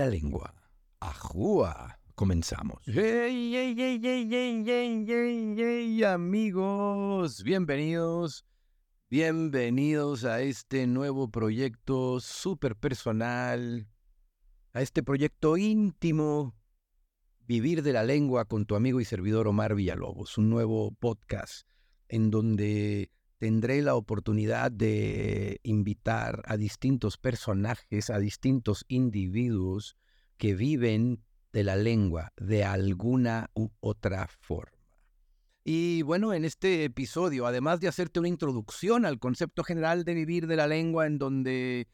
[0.00, 0.54] La lengua.
[1.00, 2.00] Ajúa.
[2.14, 2.78] Comenzamos.
[2.86, 4.64] Hey, hey, hey, hey, hey,
[5.06, 7.42] hey, hey, amigos.
[7.42, 8.46] Bienvenidos.
[9.10, 13.90] Bienvenidos a este nuevo proyecto súper personal.
[14.72, 16.54] A este proyecto íntimo.
[17.40, 20.38] Vivir de la lengua con tu amigo y servidor Omar Villalobos.
[20.38, 21.68] Un nuevo podcast
[22.08, 23.10] en donde
[23.40, 29.96] tendré la oportunidad de invitar a distintos personajes, a distintos individuos
[30.36, 34.76] que viven de la lengua de alguna u otra forma.
[35.64, 40.46] Y bueno, en este episodio, además de hacerte una introducción al concepto general de vivir
[40.46, 41.88] de la lengua, en donde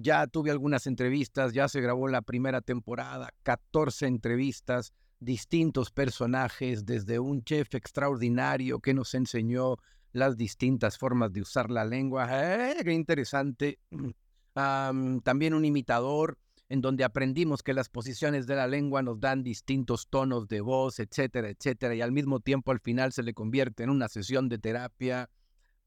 [0.00, 7.20] ya tuve algunas entrevistas, ya se grabó la primera temporada, 14 entrevistas, distintos personajes, desde
[7.20, 9.76] un chef extraordinario que nos enseñó
[10.16, 12.28] las distintas formas de usar la lengua.
[12.30, 13.78] ¡Eh, ¡Qué interesante!
[14.54, 20.08] también un imitador en donde aprendimos que las posiciones de la lengua nos dan distintos
[20.08, 23.90] tonos de voz, etcétera, etcétera, y al mismo tiempo al final se le convierte en
[23.90, 25.30] una sesión de terapia.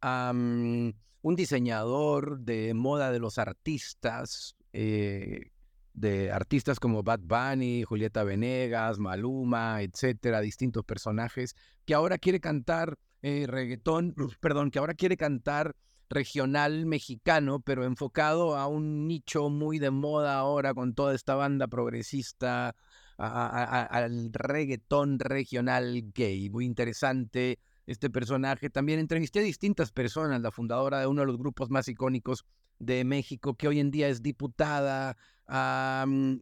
[0.01, 5.51] un diseñador de moda de los artistas, eh,
[5.93, 11.55] de artistas como Bad Bunny, Julieta Venegas, Maluma, etcétera, distintos personajes,
[11.85, 15.75] que ahora quiere cantar eh, reggaetón, perdón, que ahora quiere cantar
[16.09, 21.67] regional mexicano, pero enfocado a un nicho muy de moda ahora con toda esta banda
[21.67, 22.75] progresista,
[23.17, 26.49] al reggaetón regional gay.
[26.49, 28.69] Muy interesante este personaje.
[28.69, 32.45] También entrevisté a distintas personas, la fundadora de uno de los grupos más icónicos
[32.77, 35.17] de México, que hoy en día es diputada,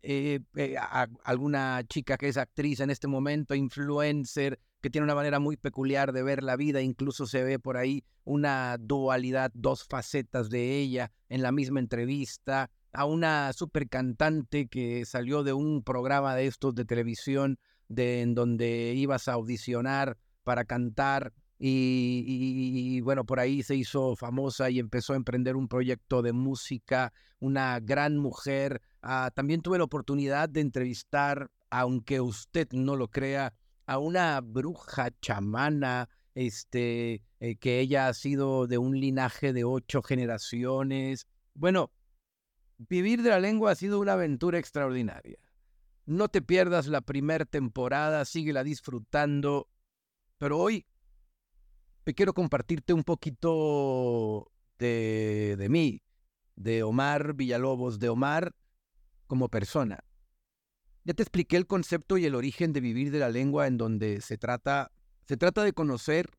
[0.04, 0.76] eh, eh,
[1.24, 6.14] alguna chica que es actriz en este momento, influencer, que tiene una manera muy peculiar
[6.14, 11.12] de ver la vida, incluso se ve por ahí una dualidad, dos facetas de ella
[11.30, 16.76] en la misma entrevista, a una super cantante que salió de un programa de estos
[16.76, 17.60] de televisión
[17.96, 24.78] en donde ibas a audicionar para cantar y, bueno, por ahí se hizo famosa y
[24.80, 28.82] empezó a emprender un proyecto de música, una gran mujer.
[29.02, 33.54] Ah, también tuve la oportunidad de entrevistar, aunque usted no lo crea,
[33.88, 40.04] a una bruja chamana, este, eh, que ella ha sido de un linaje de ocho
[40.04, 41.26] generaciones.
[41.56, 41.92] Bueno,
[42.78, 45.40] vivir de la lengua ha sido una aventura extraordinaria.
[46.06, 49.70] No te pierdas la primera temporada, síguela disfrutando.
[50.38, 50.86] Pero hoy
[52.14, 56.02] quiero compartirte un poquito de, de mí,
[56.56, 58.54] de Omar Villalobos, de Omar
[59.28, 60.04] como persona.
[61.08, 64.20] Ya te expliqué el concepto y el origen de vivir de la lengua en donde
[64.20, 64.92] se trata,
[65.24, 66.30] se trata de conocer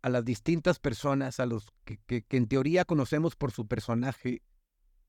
[0.00, 4.40] a las distintas personas, a los que, que, en teoría conocemos por su personaje,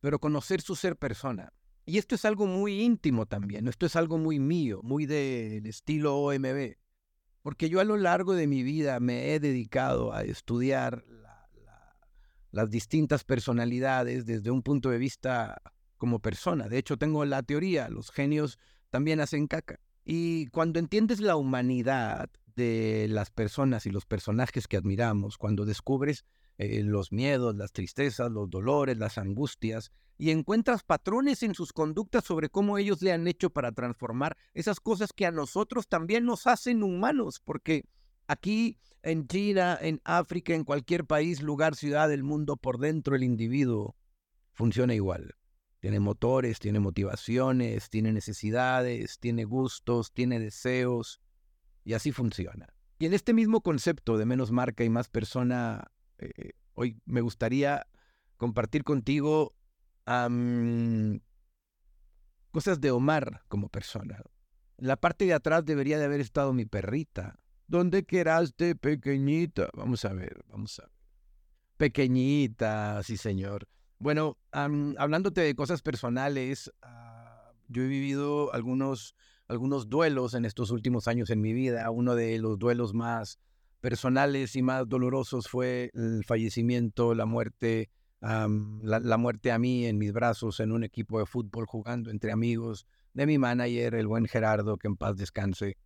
[0.02, 1.54] pero conocer su ser persona.
[1.86, 6.18] Y esto es algo muy íntimo también, esto es algo muy mío, muy del estilo
[6.18, 6.76] OMB,
[7.44, 11.06] porque yo a lo largo de mi vida me he dedicado a estudiar
[12.52, 15.62] las distintas personalidades desde un punto de vista
[15.96, 16.68] como persona.
[16.68, 18.60] De hecho, tengo la teoría, los genios
[18.92, 19.80] también hacen caca.
[20.04, 26.26] Y cuando entiendes la humanidad de las personas y los personajes que admiramos, cuando descubres
[26.58, 32.26] eh, los miedos, las tristezas, los dolores, las angustias, y encuentras patrones en sus conductas
[32.26, 36.46] sobre cómo ellos le han hecho para transformar esas cosas que a nosotros también nos
[36.46, 37.86] hacen humanos, porque
[38.28, 43.24] aquí en China, en África, en cualquier país, lugar, ciudad del mundo, por dentro el
[43.24, 43.96] individuo
[44.54, 45.36] funciona igual
[45.82, 51.20] tiene motores, tiene motivaciones, tiene necesidades, tiene gustos, tiene deseos,
[51.84, 52.68] y así funciona.
[53.00, 57.88] Y en este mismo concepto de menos marca y más persona, eh, hoy me gustaría
[58.38, 59.56] compartir contigo
[62.52, 64.22] cosas de Omar como persona.
[64.78, 67.40] En la parte de atrás debería de haber estado mi perrita.
[67.68, 69.70] ¿Dónde quedaste, pequeñita?
[69.74, 70.92] Vamos a ver, vamos a ver.
[71.78, 73.68] Pequeñita, sí señor.
[74.02, 79.16] Bueno, hablándote de cosas personales, ah, yo he vivido algunos,
[79.48, 81.88] algunos duelos en estos últimos años en mi vida.
[81.92, 83.38] Uno de los duelos más
[83.80, 90.14] personales y más dolorosos fue el fallecimiento, la muerte, la, muerte a mí en mis
[90.14, 94.78] brazos en un equipo de fútbol jugando entre amigos de mi manager, el buen Gerardo,
[94.78, 95.78] que en paz descanse.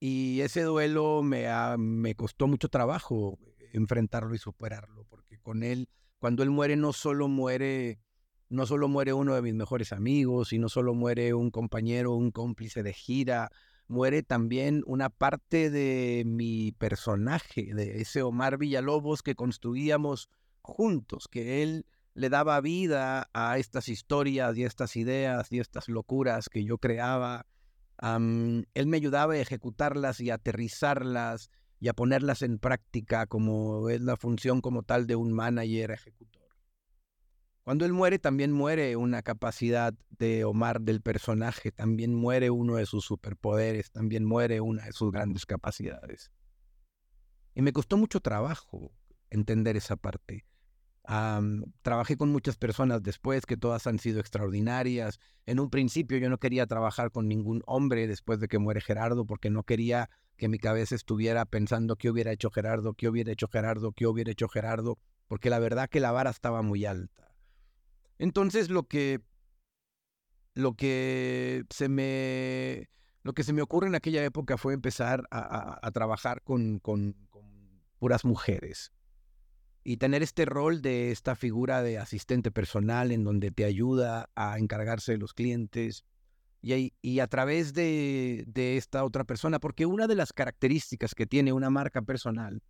[0.00, 3.38] y ese duelo me, me costó mucho trabajo
[3.74, 5.86] enfrentarlo y superarlo, porque con él
[6.22, 7.98] cuando él muere no solo muere
[8.48, 12.30] no solo muere uno de mis mejores amigos y no solo muere un compañero, un
[12.30, 13.50] cómplice de gira,
[13.88, 20.28] muere también una parte de mi personaje, de ese Omar Villalobos que construíamos
[20.60, 26.48] juntos, que él le daba vida a estas historias y estas ideas y estas locuras
[26.48, 27.46] que yo creaba.
[28.00, 31.50] él me ayudaba a ejecutarlas y aterrizarlas
[31.82, 36.48] y a ponerlas en práctica como es la función como tal de un manager ejecutor.
[37.64, 42.86] Cuando él muere, también muere una capacidad de Omar del personaje, también muere uno de
[42.86, 46.30] sus superpoderes, también muere una de sus grandes capacidades.
[47.52, 48.92] Y me costó mucho trabajo
[49.28, 50.46] entender esa parte.
[51.82, 55.18] Trabajé con muchas personas después que todas han sido extraordinarias.
[55.46, 59.26] En un principio yo no quería trabajar con ningún hombre después de que muere Gerardo
[59.26, 63.48] porque no quería que mi cabeza estuviera pensando qué hubiera hecho Gerardo, qué hubiera hecho
[63.48, 67.34] Gerardo, qué hubiera hecho Gerardo, porque la verdad que la vara estaba muy alta.
[68.18, 69.20] Entonces lo que
[70.54, 72.88] lo que se me
[73.22, 77.16] lo que se me ocurre en aquella época fue empezar a, trabajar con, con,
[77.98, 78.92] puras mujeres
[79.84, 84.58] y tener este rol de esta figura de asistente personal en donde te ayuda a
[84.58, 86.04] encargarse de los clientes,
[86.62, 91.70] y, a través de, esta otra persona, porque una de las características que tiene una
[91.70, 92.62] marca personal,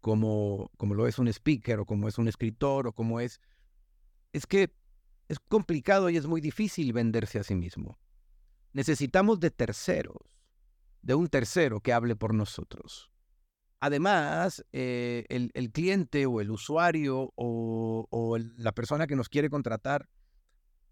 [0.00, 3.40] como, como lo es un speaker o como es un escritor o como es,
[4.32, 4.72] es que
[5.28, 7.98] es complicado y es muy difícil venderse a sí mismo.
[8.72, 10.40] Necesitamos de terceros,
[11.02, 13.10] de un tercero que hable por nosotros.
[13.80, 20.08] Además, eh, el, cliente o el usuario o, la persona que nos quiere contratar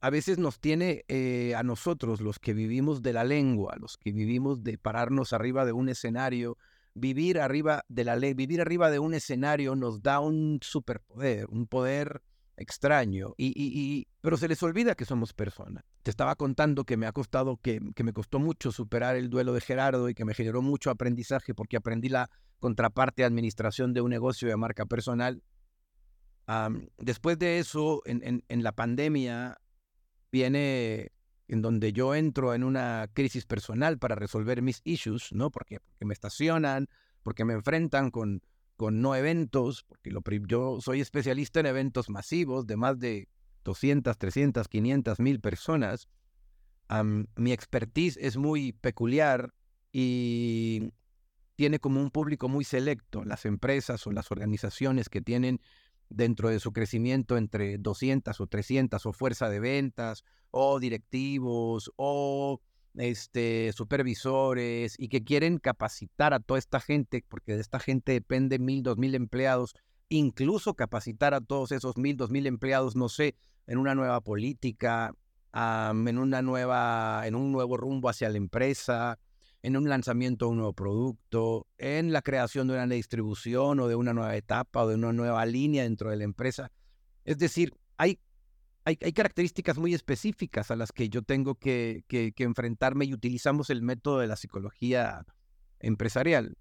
[0.01, 4.13] a veces nos tiene eh, a nosotros, los que vivimos de la lengua, los que
[4.13, 6.59] vivimos de pararnos arriba de un escenario,
[6.95, 11.67] vivir arriba de la ley, vivir arriba de un escenario nos da un superpoder, un
[11.67, 12.23] poder
[12.57, 15.85] extraño, y, pero se les olvida que somos personas.
[16.03, 19.53] Te estaba contando que me ha costado, que, que me costó mucho superar el duelo
[19.53, 24.01] de Gerardo y que me generó mucho aprendizaje porque aprendí la contraparte de administración de
[24.01, 25.43] un negocio de marca personal.
[26.99, 29.59] después de eso, en, en la pandemia,
[30.33, 31.13] viene
[31.49, 35.51] en donde yo entro en una crisis personal para resolver mis issues, ¿no?
[35.51, 36.89] Porque, porque me estacionan,
[37.23, 38.43] porque me enfrentan con,
[38.77, 43.29] con no eventos, porque lo, yo soy especialista en eventos masivos de más de
[43.65, 46.09] 200, 300, 500 mil personas.
[47.37, 49.53] mi expertise es muy peculiar
[49.93, 50.93] y
[51.57, 53.25] tiene como un público muy selecto.
[53.25, 55.61] Las empresas o las organizaciones que tienen
[56.09, 62.61] dentro de su crecimiento entre 200 o 300 o fuerza de ventas o directivos o
[62.97, 68.59] este, supervisores y que quieren capacitar a toda esta gente, porque de esta gente depende
[68.59, 69.75] mil, dos mil empleados,
[70.09, 73.35] incluso capacitar a todos esos mil, dos mil empleados, no sé,
[73.67, 75.13] en una nueva política,
[75.53, 79.19] en una nueva, en un nuevo rumbo hacia la empresa,
[79.63, 83.97] en un lanzamiento de un nuevo producto, en la creación de una distribución o de
[83.97, 86.71] una nueva etapa o de una nueva línea dentro de la empresa.
[87.25, 88.21] Es decir, hay,
[88.87, 92.05] hay, características muy específicas a las que yo tengo que,
[92.39, 95.27] enfrentarme y utilizamos el método de la psicología
[95.81, 96.57] empresarial.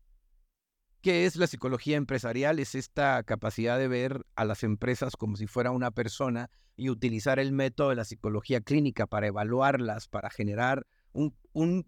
[1.02, 2.58] ¿Qué es la psicología empresarial?
[2.58, 7.38] Es esta capacidad de ver a las empresas como si fuera una persona y utilizar
[7.38, 11.86] el método de la psicología clínica para evaluarlas, para generar un, un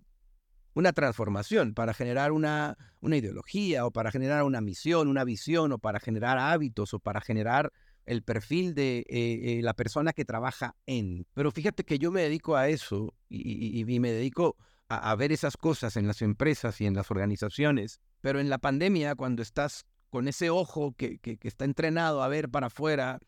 [0.76, 5.80] una transformación, para generar una, una ideología o para generar una misión, una visión o
[5.80, 7.74] para generar hábitos o para generar
[8.08, 11.28] el perfil de eh, eh, la persona que trabaja en.
[11.34, 14.56] Pero fíjate que yo me dedico a eso y, me dedico
[14.88, 18.00] a, ver esas cosas en las empresas y en las organizaciones.
[18.22, 22.50] Pero en la pandemia, cuando estás con ese ojo que, que, está entrenado a ver
[22.50, 23.20] para afuera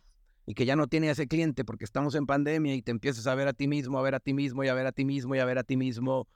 [0.46, 3.36] y que ya no tiene ese cliente porque estamos en pandemia y te empiezas a
[3.36, 5.36] ver a ti mismo, a ver a ti mismo y a ver a ti mismo
[5.36, 6.28] y a ver a ti mismo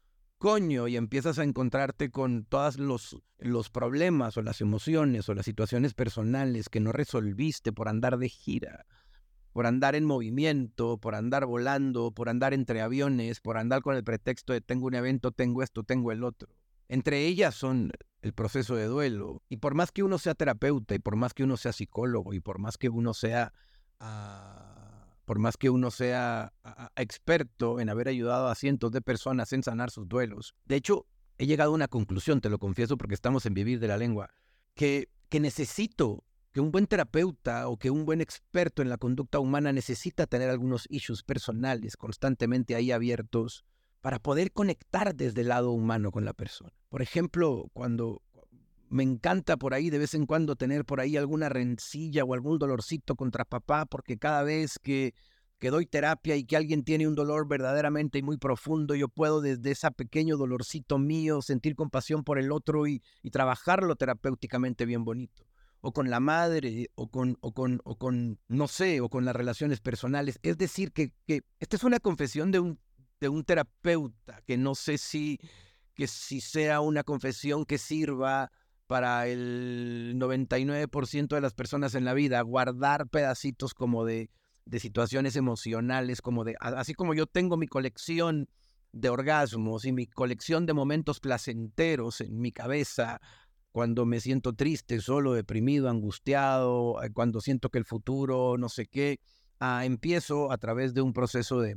[0.43, 5.45] coño y empiezas a encontrarte con todos los, los problemas o las emociones o las
[5.45, 8.85] situaciones personales que no resolviste por andar de gira,
[9.53, 14.03] por andar en movimiento, por andar volando, por andar entre aviones, por andar con el
[14.03, 16.53] pretexto de tengo un evento, tengo esto, tengo el otro.
[16.89, 19.41] Entre ellas son el proceso de duelo.
[19.47, 22.41] Y por más que uno sea terapeuta y por más que uno sea psicólogo y
[22.41, 23.53] por más que uno sea...
[24.01, 24.82] Ah,
[25.25, 26.53] por más que uno sea
[26.95, 30.55] experto en haber ayudado a cientos de personas en sanar sus duelos.
[30.65, 31.05] De hecho,
[31.37, 34.29] he llegado a una conclusión, te lo confieso porque estamos en vivir de la lengua,
[34.75, 39.39] que, que necesito, que un buen terapeuta o que un buen experto en la conducta
[39.39, 43.65] humana necesita tener algunos issues personales constantemente ahí abiertos
[44.01, 46.73] para poder conectar desde el lado humano con la persona.
[46.89, 48.21] Por ejemplo, cuando,
[48.93, 52.59] me encanta por ahí de vez en cuando tener por ahí alguna rencilla o algún
[52.59, 55.15] dolorcito contra papá, porque cada vez que,
[55.57, 59.41] que doy terapia y que alguien tiene un dolor verdaderamente y muy profundo, yo puedo
[59.41, 65.43] desde ese pequeño dolorcito mío sentir compasión por el otro y, trabajarlo terapéuticamente bien bonito.
[65.81, 69.35] o con la madre, o con, o con, o con, no sé, o con las
[69.35, 70.39] relaciones personales.
[70.43, 72.79] Es decir, que, que esta es una confesión de un,
[73.19, 75.39] de un terapeuta, que no sé si,
[75.95, 78.51] que si sea una confesión que sirva
[78.87, 84.29] para el 99% de las personas en la vida, guardar pedacitos como de,
[84.65, 88.47] de situaciones emocionales, como de, así como yo tengo mi colección
[88.91, 93.19] de orgasmos y mi colección de momentos placenteros en mi cabeza,
[93.73, 98.85] cuando me siento triste, solo, deprimido, angustiado, eh, cuando siento que el futuro, no sé
[98.85, 99.19] qué,
[99.59, 101.75] ah, empiezo a través de un proceso de,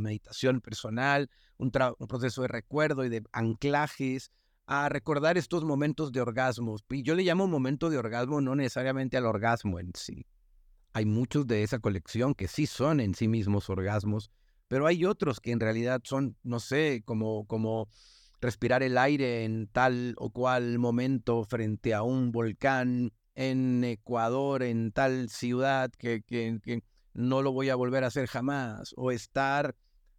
[0.00, 4.30] meditación personal, un, proceso de recuerdo y de anclajes,
[4.70, 6.84] a recordar estos momentos de orgasmos.
[6.90, 10.24] Y yo le llamo momento de orgasmo no necesariamente al orgasmo en sí.
[10.92, 14.30] Hay muchos de esa colección que sí son en sí mismos orgasmos,
[14.68, 17.88] pero hay otros que en realidad son, no sé, como, como
[18.40, 24.92] respirar el aire en tal o cual momento frente a un volcán en Ecuador, en
[24.92, 29.74] tal ciudad que, que, no lo voy a volver a hacer jamás, o estar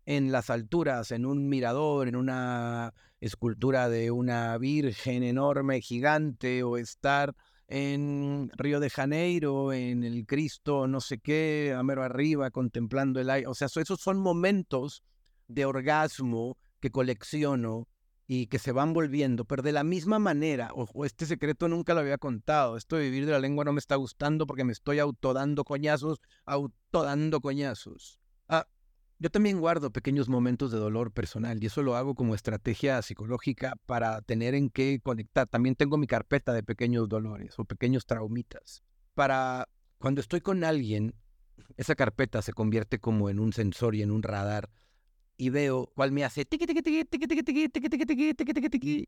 [0.05, 6.77] en las alturas, en un mirador, en una escultura de una virgen enorme, gigante, o
[6.77, 7.35] estar
[7.67, 13.29] en Río de Janeiro, en el Cristo, no sé qué, a mero arriba, contemplando el
[13.29, 13.47] aire.
[13.47, 15.03] O sea, esos son momentos
[15.47, 17.87] de orgasmo que colecciono
[18.27, 21.99] y que se van volviendo, pero de la misma manera, o este secreto nunca lo
[21.99, 24.99] había contado, esto de vivir de la lengua no me está gustando porque me estoy
[24.99, 28.20] autodando coñazos, autodando coñazos.
[29.21, 33.01] Ah, yo también guardo pequeños momentos de dolor personal y eso lo hago como estrategia
[33.01, 35.47] psicológica para tener en qué conectar.
[35.47, 38.83] También tengo mi carpeta de pequeños dolores o pequeños traumitas.
[39.13, 39.67] Para
[39.99, 41.13] cuando estoy con alguien,
[41.77, 44.69] esa carpeta se convierte como en un sensor y en un radar
[45.37, 46.45] y veo cuál me hace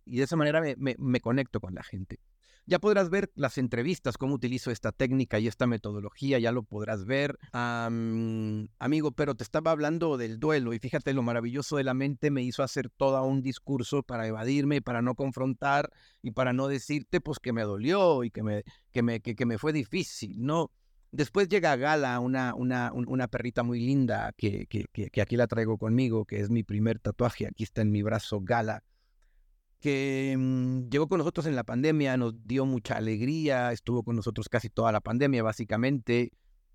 [0.05, 2.19] y de esa manera me, me conecto con la gente.
[2.65, 7.05] Ya podrás ver las entrevistas, cómo utilizo esta técnica y esta metodología, ya lo podrás
[7.05, 7.37] ver.
[7.51, 12.41] amigo, pero te estaba hablando del duelo y fíjate lo maravilloso de la mente me
[12.41, 15.91] hizo hacer todo un discurso para evadirme, para no confrontar
[16.21, 19.57] y para no decirte pues que me dolió y que me, que me, que, me
[19.57, 20.71] fue difícil, ¿no?
[21.11, 25.77] Después llega Gala, una, una, una perrita muy linda que, que, que, aquí la traigo
[25.77, 27.45] conmigo, que es mi primer tatuaje.
[27.45, 28.83] Aquí está en mi brazo Gala
[29.83, 34.47] que mm, llegó con nosotros en la pandemia, nos dio mucha alegría, estuvo con nosotros
[34.47, 36.31] casi toda la pandemia, básicamente,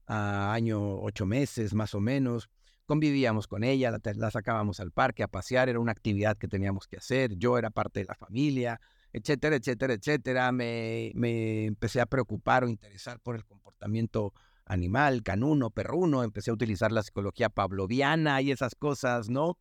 [0.07, 2.50] a año ocho meses más o menos.
[2.85, 6.99] Convivíamos con ella, la, sacábamos al parque a pasear, era una actividad que teníamos que
[6.99, 8.79] hacer, yo era parte de la familia,
[9.15, 10.53] etcétera, etcétera, etcétera.
[10.53, 14.35] Me, me empecé a preocupar o interesar por el comportamiento
[14.67, 19.57] animal, canuno, perruno, empecé a utilizar la psicología pavloviana y esas cosas, ¿no?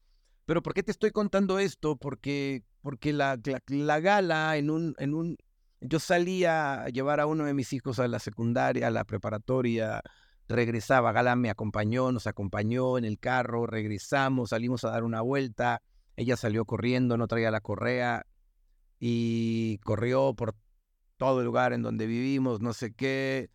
[0.48, 1.98] Pero ¿por qué te estoy contando esto?
[1.98, 5.38] Porque, porque la, la, gala en un, en un...
[5.82, 10.01] Yo salía a llevar a uno de mis hijos a la secundaria, a la preparatoria,
[10.48, 15.82] regresaba, Gala me acompañó, nos acompañó en el carro, regresamos, salimos a dar una vuelta,
[16.15, 18.25] ella salió corriendo, no traía la correa
[19.01, 20.56] y corrió por
[21.17, 23.50] todo el lugar en donde vivimos, no sé qué,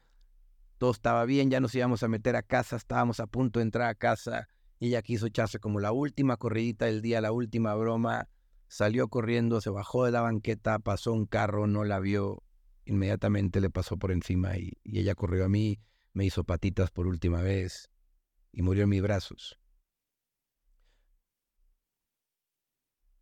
[0.76, 3.88] todo estaba bien, ya nos íbamos a meter a casa, estábamos a punto de entrar
[3.88, 4.46] a casa
[4.86, 8.28] ella quiso echarse como la última corridita del día, la última broma.
[8.72, 12.42] Salió corriendo, se bajó de la banqueta, pasó un carro, no la vio.
[12.86, 15.78] Inmediatamente le pasó por encima y, ella corrió a mí,
[16.14, 17.90] me hizo patitas por última vez
[18.50, 19.60] y murió en mis brazos.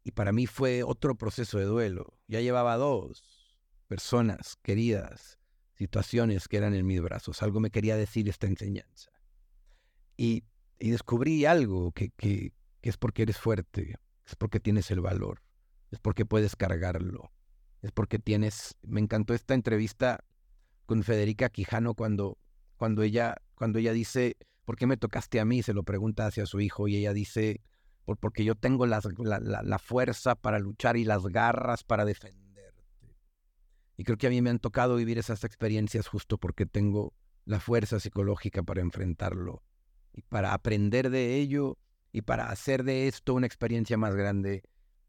[0.04, 2.16] Y para mí fue otro proceso de duelo.
[2.28, 3.20] Ya llevaba dos
[3.88, 5.40] personas queridas,
[5.74, 7.42] situaciones que eran en mis brazos.
[7.42, 9.10] Algo me quería decir esta enseñanza.
[10.16, 10.44] Y
[10.78, 12.52] y descubrí algo que, que,
[12.82, 13.96] es porque eres fuerte,
[14.30, 15.42] es porque tienes el valor,
[15.90, 17.32] es porque puedes cargarlo,
[17.82, 18.76] es porque tienes...
[18.82, 20.24] Me encantó esta entrevista
[20.86, 22.38] con Federica Quijano cuando,
[22.76, 25.62] cuando, ella, cuando ella dice, ¿por qué me tocaste a mí?
[25.62, 27.60] Se lo pregunta hacia su hijo y ella dice,
[28.04, 33.16] Por, porque yo tengo la, la fuerza para luchar y las garras para defenderte.
[33.96, 37.14] Y creo que a mí me han tocado vivir esas experiencias justo porque tengo
[37.46, 39.64] la fuerza psicológica para enfrentarlo
[40.12, 41.78] y para aprender de ello
[42.12, 44.62] y para hacer de esto una experiencia más grande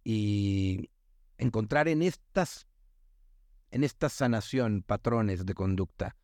[0.04, 0.90] y
[1.38, 2.68] encontrar en estas
[3.72, 6.18] en esta sanación patrones de conducta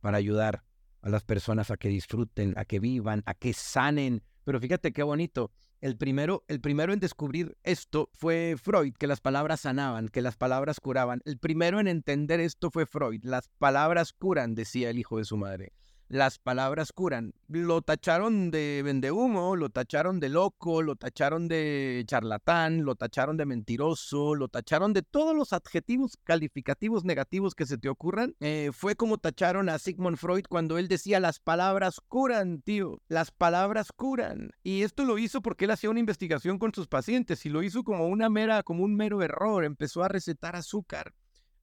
[0.00, 0.64] para ayudar
[1.02, 4.22] a las personas a que disfruten, a que vivan, a que sanen.
[4.44, 5.52] Pero fíjate qué bonito.
[5.82, 10.36] El primero, el primero en descubrir esto fue Freud, que las palabras sanaban, que las
[10.36, 11.20] palabras curaban.
[11.26, 13.22] El primero en entender esto fue Freud.
[13.22, 15.74] Las palabras curan, decía el hijo de su madre.
[16.08, 17.34] Las palabras curan.
[17.48, 23.46] Lo tacharon de vendehumo, lo tacharon de loco, lo tacharon de charlatán, lo tacharon de
[23.46, 28.34] mentiroso, lo tacharon de todos los adjetivos calificativos negativos que se te ocurran.
[28.40, 33.30] Eh, fue como tacharon a Sigmund Freud cuando él decía las palabras curan, tío, las
[33.30, 34.50] palabras curan.
[34.62, 37.84] Y esto lo hizo porque él hacía una investigación con sus pacientes y lo hizo
[37.84, 39.64] como una mera, como un mero error.
[39.64, 41.14] Empezó a recetar azúcar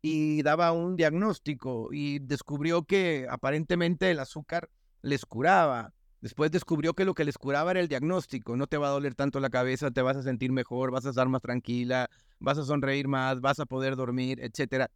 [0.02, 4.70] y daba un diagnóstico y descubrió que aparentemente el azúcar
[5.02, 5.94] les curaba.
[6.22, 8.56] Después descubrió que lo que les curaba era el diagnóstico.
[8.56, 11.10] No te va a doler tanto la cabeza, te vas a sentir mejor, vas a
[11.10, 14.88] estar más tranquila, vas a sonreír más, vas a poder dormir, etc.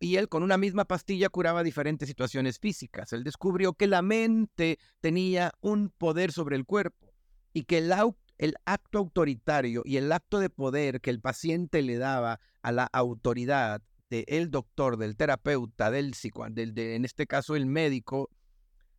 [0.00, 3.12] Y él con una misma pastilla curaba diferentes situaciones físicas.
[3.12, 7.12] Él descubrió que la mente tenía un poder sobre el cuerpo
[7.52, 7.92] y que el,
[8.38, 12.88] el acto autoritario y el acto de poder que el paciente le daba a la
[12.92, 13.80] autoridad
[14.10, 18.30] el doctor, del terapeuta, del psicoanalista, en este caso el médico,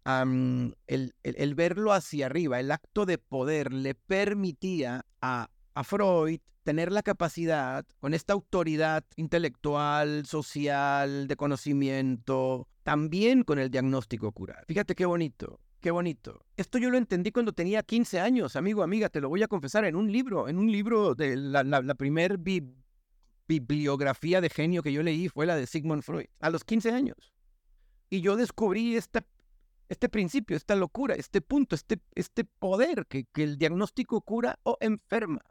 [0.05, 7.03] el, verlo hacia arriba, el acto de poder le permitía a, a Freud tener la
[7.03, 14.65] capacidad, con esta autoridad intelectual, social, de conocimiento, también con el diagnóstico curar.
[14.67, 15.59] Fíjate qué bonito.
[15.79, 16.43] Qué bonito.
[16.57, 19.85] Esto yo lo entendí cuando tenía 15 años, amigo, amiga, te lo voy a confesar,
[19.85, 22.39] en un libro, en un libro de la, la, la primer
[23.47, 27.33] bibliografía de genio que yo leí fue la de Sigmund Freud, a los 15 años.
[28.09, 29.25] Y yo descubrí esta,
[29.89, 34.77] este principio, esta locura, este punto, este, este poder que, que el diagnóstico cura o
[34.79, 35.41] enferma.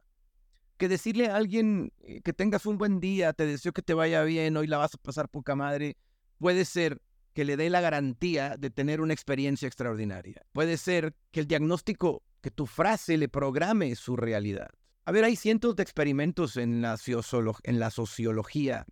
[0.77, 4.23] Que decirle a alguien eh, que tengas un buen día, te deseo que te vaya
[4.25, 5.97] bien, hoy la vas a pasar poca madre,
[6.39, 7.01] puede ser
[7.33, 10.47] que le dé la garantía de tener una experiencia extraordinaria.
[10.53, 14.71] Puede ser que el diagnóstico, que tu frase le programe su realidad.
[15.07, 18.87] A ver, hay cientos de experimentos en la, sociología,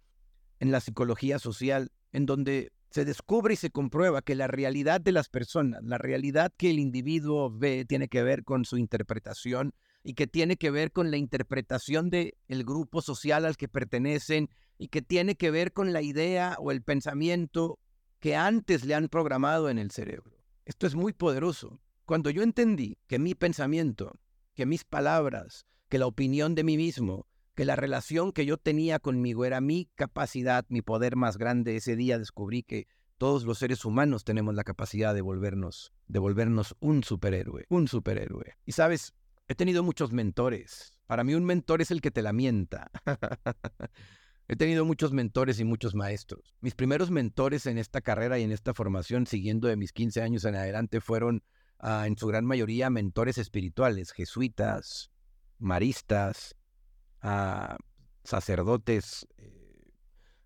[0.60, 5.12] en la psicología social, en donde se descubre y se comprueba que la realidad de
[5.12, 9.72] las personas, la realidad que el individuo ve, tiene que ver con su interpretación
[10.04, 14.50] y que tiene que ver con la interpretación del el grupo social al que pertenecen
[14.76, 17.78] y que tiene que ver con la idea o el pensamiento
[18.20, 20.44] que antes le han programado en el cerebro.
[20.66, 21.80] Esto es muy poderoso.
[22.04, 24.20] Cuando yo entendí que mi pensamiento,
[24.54, 28.98] que mis palabras, que la opinión de mí mismo, que la relación que yo tenía
[28.98, 31.76] conmigo era mi capacidad, mi poder más grande.
[31.76, 32.86] Ese día descubrí que
[33.18, 38.54] todos los seres humanos tenemos la capacidad de volvernos, de volvernos un superhéroe, un superhéroe.
[38.64, 39.12] Y sabes,
[39.48, 40.98] he tenido muchos mentores.
[41.06, 42.90] Para mí un mentor es el que te lamenta.
[44.48, 46.54] he tenido muchos mentores y muchos maestros.
[46.62, 50.46] Mis primeros mentores en esta carrera y en esta formación, siguiendo de mis 15 años
[50.46, 51.42] en adelante, fueron
[51.80, 55.11] ah, en su gran mayoría mentores espirituales, jesuitas,
[55.62, 56.56] maristas,
[57.20, 57.76] a
[58.24, 59.62] sacerdotes eh,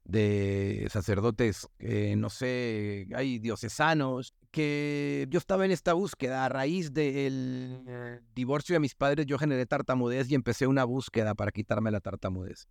[0.05, 1.69] de sacerdotes,
[2.17, 6.47] no sé, hay diocesanos, que yo estaba en esta búsqueda.
[6.47, 11.51] A raíz del divorcio de mis padres, yo generé tartamudez y empecé una búsqueda para
[11.51, 12.67] quitarme la tartamudez.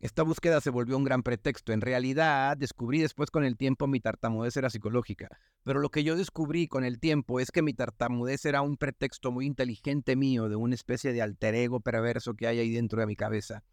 [0.00, 1.72] Esta búsqueda se volvió un gran pretexto.
[1.72, 5.28] En realidad, descubrí después con el tiempo mi tartamudez era psicológica.
[5.64, 9.32] Pero lo que yo descubrí con el tiempo es que mi tartamudez era un pretexto
[9.32, 13.06] muy inteligente mío, de una especie de alter ego perverso que hay ahí dentro de
[13.08, 13.64] mi cabeza,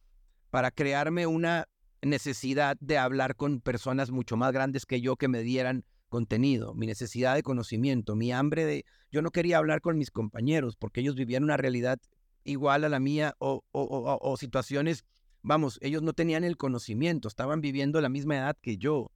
[0.50, 1.68] para crearme una
[2.02, 6.88] necesidad de hablar con personas mucho más grandes que yo que me dieran contenido, mi
[6.88, 8.86] necesidad de conocimiento, mi hambre de...
[9.12, 12.00] Yo no quería hablar con mis compañeros porque ellos vivían una realidad
[12.44, 15.04] igual a la mía o, o, o situaciones
[15.48, 19.12] Vamos, ellos no tenían el conocimiento, estaban viviendo la misma edad que yo.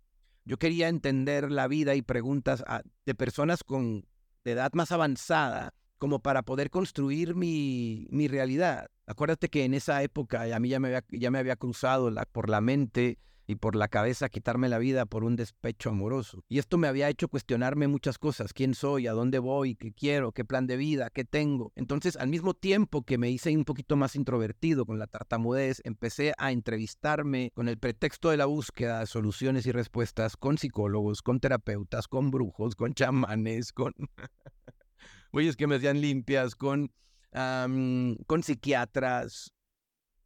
[0.45, 2.63] Yo quería entender la vida y preguntas
[3.03, 4.05] de personas con
[4.43, 8.91] edad más avanzada como para poder construir mi, mi realidad.
[9.07, 12.25] Acuérdate que en esa época a mí ya me había, ya me había cruzado la,
[12.25, 13.17] por la mente
[13.49, 16.43] y por la cabeza quitarme la vida por un despecho amoroso.
[16.49, 20.31] Y esto me había hecho cuestionarme muchas cosas, quién soy, a dónde voy, qué quiero,
[20.31, 21.73] qué plan de vida, qué tengo.
[21.75, 26.33] Entonces, al mismo tiempo que me hice un poquito más introvertido con la tartamudez, empecé
[26.37, 31.39] a entrevistarme con el pretexto de la búsqueda de soluciones y respuestas con psicólogos, con
[31.39, 33.95] terapeutas, con brujos, con chamanes, con
[35.33, 36.91] güeyes que me hacían limpias, con,
[37.31, 39.55] con psiquiatras,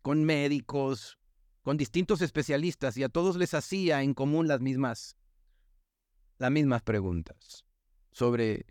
[0.01, 1.17] con médicos,
[1.63, 5.15] con distintos especialistas y a todos les hacía en común las mismas,
[6.37, 7.65] las mismas preguntas
[8.11, 8.65] sobre,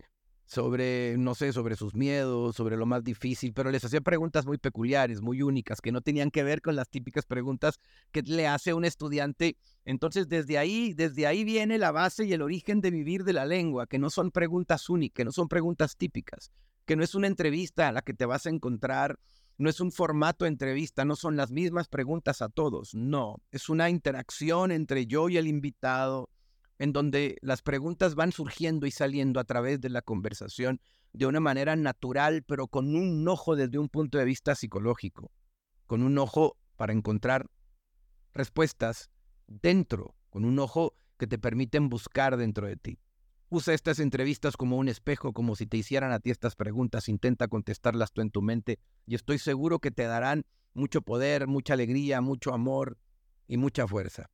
[0.45, 4.59] sobre, no sé, sobre sus miedos, sobre lo más difícil, pero les hacía preguntas muy
[4.59, 7.79] peculiares, muy únicas, que no tenían que ver con las típicas preguntas
[8.11, 9.57] que le hace un estudiante.
[9.85, 13.45] Entonces, desde ahí, desde ahí viene la base y el origen de vivir de la
[13.45, 16.51] lengua, que no son preguntas únicas, que no son preguntas típicas,
[16.85, 19.17] que no es una entrevista a la que te vas a encontrar
[19.63, 23.69] no es un formato de entrevista, no son las mismas preguntas a todos, no, es
[23.69, 26.29] una interacción entre yo y el invitado,
[26.79, 30.81] en donde las preguntas van surgiendo y saliendo a través de la conversación
[31.13, 35.31] de una manera natural, pero con un ojo desde un punto de vista psicológico,
[35.87, 37.49] con un ojo para encontrar
[38.33, 39.09] respuestas
[39.47, 42.99] dentro, con un ojo que te permiten buscar dentro de ti.
[43.55, 47.47] Usa estas entrevistas como un espejo, como si te hicieran a ti estas preguntas, intenta
[47.47, 52.19] contestarlas tú en tu mente y estoy seguro que te darán mucho poder, mucha alegría,
[52.19, 52.97] mucho amor
[53.47, 54.31] y mucha fuerza.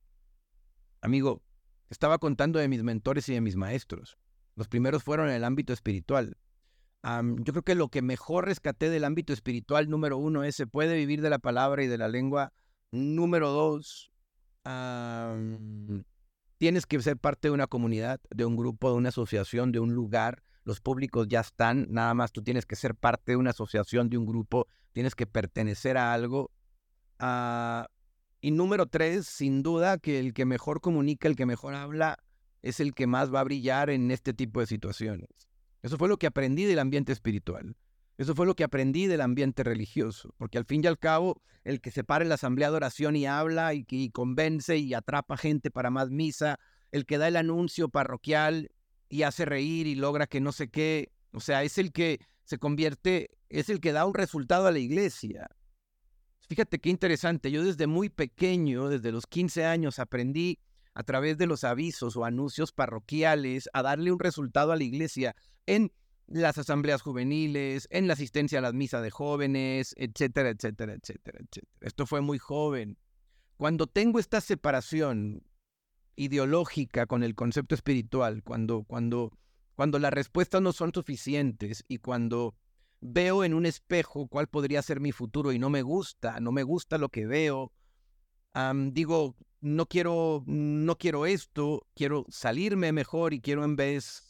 [1.01, 1.43] Amigo,
[1.89, 4.17] estaba contando de mis mentores y de mis maestros.
[4.55, 6.37] Los primeros fueron en el ámbito espiritual.
[7.03, 10.95] yo creo que lo que mejor rescaté del ámbito espiritual, número uno, es se puede
[10.95, 12.53] vivir de la palabra y de la lengua.
[12.89, 14.13] Número dos,
[16.59, 19.93] Tienes que ser parte de una comunidad, de un grupo, de una asociación, de un
[19.93, 20.43] lugar.
[20.65, 24.17] Los públicos ya están, nada más tú tienes que ser parte de una asociación, de
[24.17, 26.51] un grupo, tienes que pertenecer a algo.
[27.17, 27.87] Ah,
[28.41, 32.17] y número tres, sin duda que el que mejor comunica, el que mejor habla,
[32.61, 35.29] es el que más va a brillar en este tipo de situaciones.
[35.81, 37.77] Eso fue lo que aprendí del ambiente espiritual.
[38.19, 41.79] Eso fue lo que aprendí del ambiente religioso, porque al fin y al cabo, el
[41.79, 45.37] que se para en la asamblea de oración y habla y, y convence y atrapa
[45.37, 46.59] gente para más misa,
[46.91, 48.71] el que da el anuncio parroquial
[49.07, 52.57] y hace reír y logra que no sé qué, o sea, es el que se
[52.57, 55.47] convierte, es el que da un resultado a la iglesia.
[56.49, 60.59] Fíjate qué interesante, yo desde muy pequeño, desde los 15 años, aprendí
[60.93, 65.37] a través de los avisos o anuncios parroquiales a darle un resultado a la iglesia
[65.65, 65.93] en
[66.29, 71.75] las asambleas juveniles, en la asistencia a las misas de jóvenes, etcétera, etcétera, etcétera, etcétera.
[71.81, 72.97] Esto fue muy joven.
[73.57, 75.43] Cuando tengo esta separación
[76.15, 79.37] ideológica con el concepto espiritual, cuando, cuando,
[79.75, 82.55] cuando las respuestas no son suficientes y cuando
[83.01, 86.63] veo en un espejo cuál podría ser mi futuro y no me gusta, no me
[86.63, 87.71] gusta lo que veo,
[88.91, 94.28] digo, no quiero, no quiero esto, quiero salirme mejor y quiero en vez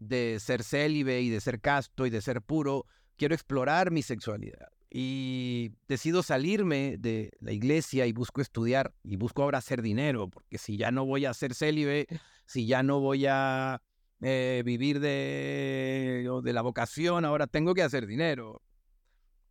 [0.00, 2.86] de ser célibe y de ser casto y de ser puro,
[3.16, 4.68] quiero explorar mi sexualidad.
[4.90, 10.58] Y decido salirme de la iglesia y busco estudiar y busco ahora hacer dinero, porque
[10.58, 12.06] si ya no voy a ser célibe,
[12.46, 13.80] si ya no voy a
[14.20, 18.62] eh, vivir de, de la vocación, ahora tengo que hacer dinero.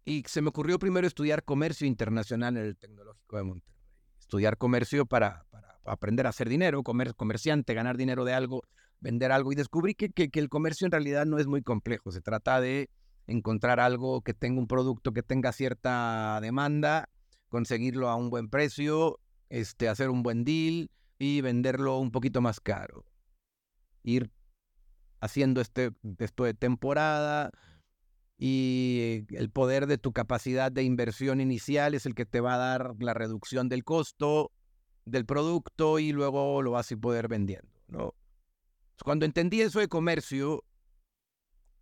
[0.03, 3.79] Y se me ocurrió primero estudiar comercio internacional en el Tecnológico de Monterrey.
[4.19, 8.63] Estudiar comercio para, para aprender a hacer dinero, comer, comerciante, ganar dinero de algo
[8.99, 12.11] vender algo y descubrí que, que, el comercio en realidad no es muy complejo.
[12.11, 12.89] Se trata de
[13.27, 17.09] encontrar algo que tenga un producto que tenga cierta demanda,
[17.49, 22.59] conseguirlo a un buen precio, este, hacer un buen deal y venderlo un poquito más
[22.59, 23.05] caro.
[24.03, 24.31] Ir
[25.21, 27.51] haciendo este, esto de temporada
[28.37, 32.57] y el poder de tu capacidad de inversión inicial es el que te va a
[32.57, 34.51] dar la reducción del costo
[35.05, 38.13] del producto y luego lo vas a poder vendiendo, ¿no?
[39.03, 40.63] Cuando entendí eso de comercio,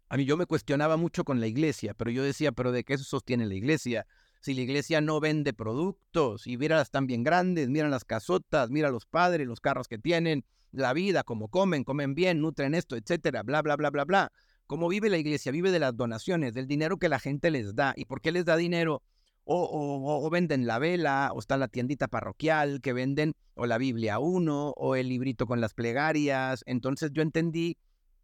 [0.09, 2.97] a mí yo me cuestionaba mucho con la iglesia, pero yo decía, pero ¿de qué
[2.97, 4.05] se sostiene la iglesia?
[4.39, 8.91] Si la iglesia no vende productos y mira están bien grandes, mira las casotas, mira
[8.91, 13.43] los padres, los carros que tienen, la vida, cómo comen, comen bien, nutren esto, etcétera,
[13.43, 14.31] bla, bla, bla, bla, bla.
[14.67, 15.51] ¿Cómo vive la iglesia?
[15.51, 17.93] Vive de las donaciones, del dinero que la gente les da.
[17.95, 19.01] ¿Y por qué les da dinero?
[19.49, 24.73] O, venden la vela, o está la tiendita parroquial que venden, o la Biblia 1,
[24.75, 26.63] o el librito con las plegarias.
[26.65, 27.77] Entonces yo entendí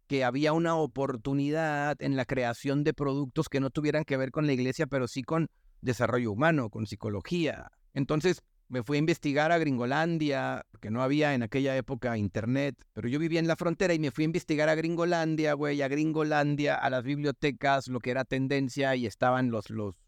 [0.06, 4.46] que había una oportunidad en la creación de productos que no tuvieran que ver con
[4.46, 5.48] la iglesia, pero sí con
[5.80, 7.70] desarrollo humano, con psicología.
[7.94, 13.08] Entonces me fui a investigar a Gringolandia, porque no había en aquella época internet, pero
[13.08, 16.74] yo vivía en la frontera y me fui a investigar a Gringolandia, güey, a Gringolandia,
[16.74, 20.03] a las bibliotecas, lo que era tendencia, y estaban los, los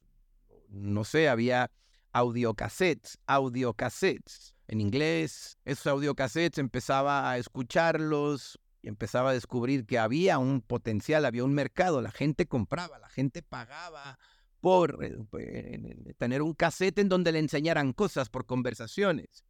[0.77, 1.71] no sé, había
[2.13, 5.59] audiocassettes, audiocassettes en inglés.
[5.65, 11.55] Esos audiocassettes empezaba a escucharlos y empezaba a descubrir que había un potencial, había un
[11.55, 14.19] mercado, la gente compraba, la gente pagaba
[14.61, 19.45] por eh, tener un cassette en donde le enseñaran cosas por conversaciones.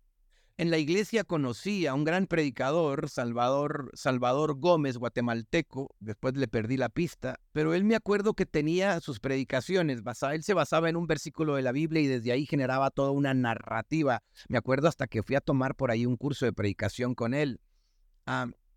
[0.58, 6.78] En la iglesia conocí a un gran predicador, Salvador, Salvador Gómez, guatemalteco, después le perdí
[6.78, 10.96] la pista, pero él me acuerdo que tenía sus predicaciones, basada, él se basaba en
[10.96, 14.22] un versículo de la Biblia y desde ahí generaba toda una narrativa.
[14.48, 17.60] Me acuerdo hasta que fui a tomar por ahí un curso de predicación con él.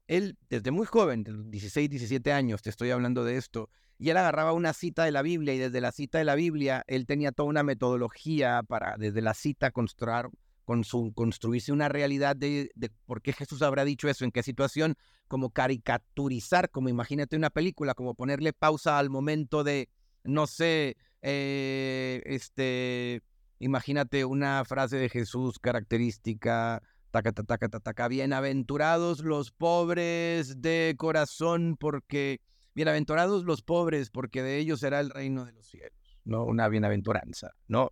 [0.08, 4.18] Él, desde muy joven, de 16, 17 años, te estoy hablando de esto, y él
[4.18, 7.32] agarraba una cita de la Biblia y desde la cita de la Biblia él tenía
[7.32, 10.30] toda una metodología para desde la cita construir
[10.70, 12.70] con su, construirse una realidad de,
[13.08, 14.94] por qué Jesús habrá dicho eso, en qué situación,
[15.28, 19.90] como caricaturizar, como imagínate una película, como ponerle pausa al momento de,
[20.24, 23.24] no sé, eh, este,
[23.58, 28.08] imagínate una frase de Jesús característica Taca, taca, taca, taca.
[28.08, 32.42] Bienaventurados los pobres de corazón, porque.
[32.76, 36.20] Bienaventurados los pobres, porque de ellos será el reino de los cielos.
[36.26, 37.92] No, una bienaventuranza, ¿no?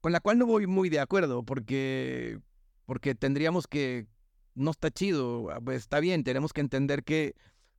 [0.00, 2.40] Con la cual no voy muy de acuerdo, porque.
[2.86, 4.06] Porque tendríamos que.
[4.54, 7.34] No está chido, ah, pues está bien, tenemos que entender que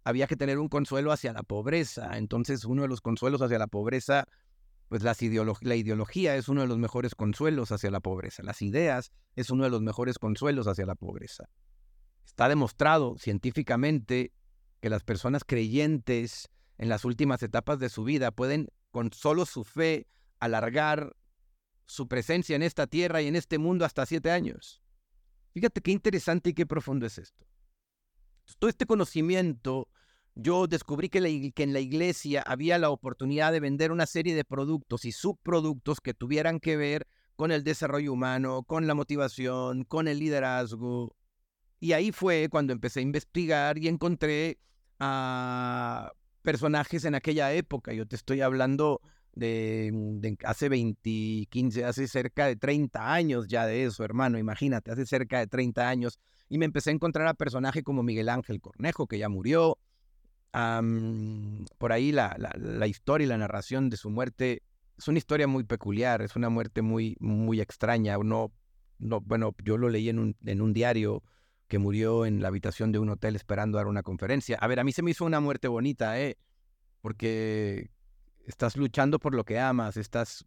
[0.06, 2.18] había que tener un consuelo hacia la pobreza.
[2.18, 4.26] Entonces, uno de los consuelos hacia la pobreza
[4.90, 8.42] pues la ideología es uno de los mejores consuelos hacia la pobreza.
[8.42, 11.48] Las ideas es uno de los mejores consuelos hacia la pobreza.
[12.26, 14.34] Está demostrado científicamente
[14.82, 19.64] que las personas creyentes en las últimas etapas de su vida pueden, con solo su
[19.64, 20.08] fe,
[20.40, 21.16] alargar
[21.90, 24.84] su presencia en esta tierra y en este mundo hasta siete años.
[25.54, 27.48] Fíjate qué interesante y qué profundo es esto.
[28.60, 29.90] Todo este conocimiento
[30.36, 35.04] yo descubrí que, en la iglesia había la oportunidad de vender una serie de productos
[35.04, 40.20] y subproductos que tuvieran que ver con el desarrollo humano, con la motivación, con el
[40.20, 41.16] liderazgo.
[41.80, 44.60] Y ahí fue cuando empecé a investigar y encontré
[45.00, 46.12] a
[46.44, 47.94] personajes en aquella época.
[47.94, 49.02] Yo te estoy hablando
[49.34, 54.38] de, de, hace 20, 15, hace cerca de 30 años ya de eso, hermano.
[54.38, 56.20] Imagínate, hace cerca de 30 años.
[56.50, 59.78] Y me empecé a encontrar a personajes como Miguel Ángel Cornejo, que ya murió,
[60.52, 64.64] por ahí la, la, historia y la narración de su muerte
[64.98, 68.18] es una historia muy peculiar, es una muerte muy, muy extraña.
[68.18, 68.52] No,
[68.98, 71.24] no, bueno, yo lo leí en un, en un diario
[71.68, 74.58] que murió en la habitación de un hotel esperando dar una conferencia.
[74.60, 76.38] A ver, a mí se me hizo una muerte bonita, ¿eh?
[77.00, 77.92] Porque
[78.46, 80.46] estás luchando por lo que amas, estás,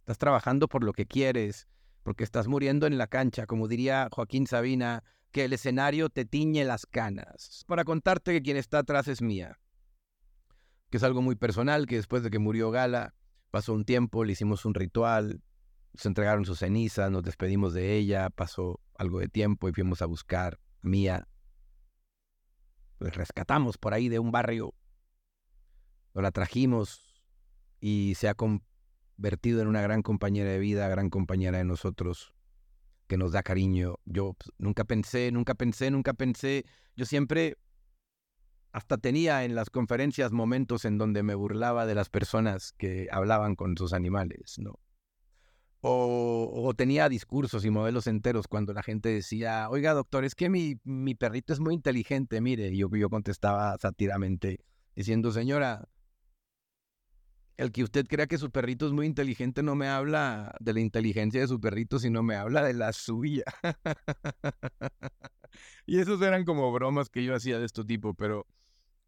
[0.00, 1.68] estás trabajando por lo que quieres,
[2.02, 6.64] porque estás muriendo en la cancha, como diría Joaquín Sabina, que el escenario te tiñe
[6.64, 7.64] las canas.
[7.66, 9.58] Para contarte que quien está atrás es mía.
[10.90, 13.14] Que es algo muy personal, que después de que murió Gala,
[13.50, 15.42] pasó un tiempo, le hicimos un ritual,
[15.94, 20.06] se entregaron sus cenizas, nos despedimos de ella, pasó algo de tiempo y fuimos a
[20.06, 21.28] buscar a Mía.
[22.98, 24.74] Pues rescatamos por ahí de un barrio,
[26.14, 27.22] nos la trajimos
[27.80, 32.34] y se ha convertido en una gran compañera de vida, gran compañera de nosotros
[33.06, 33.96] que nos da cariño.
[34.04, 36.64] Yo pues, nunca pensé, nunca pensé, nunca pensé.
[36.96, 37.56] Yo siempre
[38.72, 43.56] hasta tenía en las conferencias momentos en donde me burlaba de las personas que hablaban
[43.56, 44.78] con sus animales, ¿no?
[45.80, 50.74] O, tenía discursos y modelos enteros cuando la gente decía, oiga doctor, es que mi,
[50.82, 54.60] mi perrito es muy inteligente, mire, y yo, yo contestaba satiramente
[54.96, 55.88] diciendo, señora,
[57.58, 60.80] el que usted crea que su perrito es muy inteligente no me habla de la
[60.80, 63.42] inteligencia de su perrito, sino me habla de la suya.
[65.86, 68.46] y esos eran como bromas que yo hacía de este tipo, pero,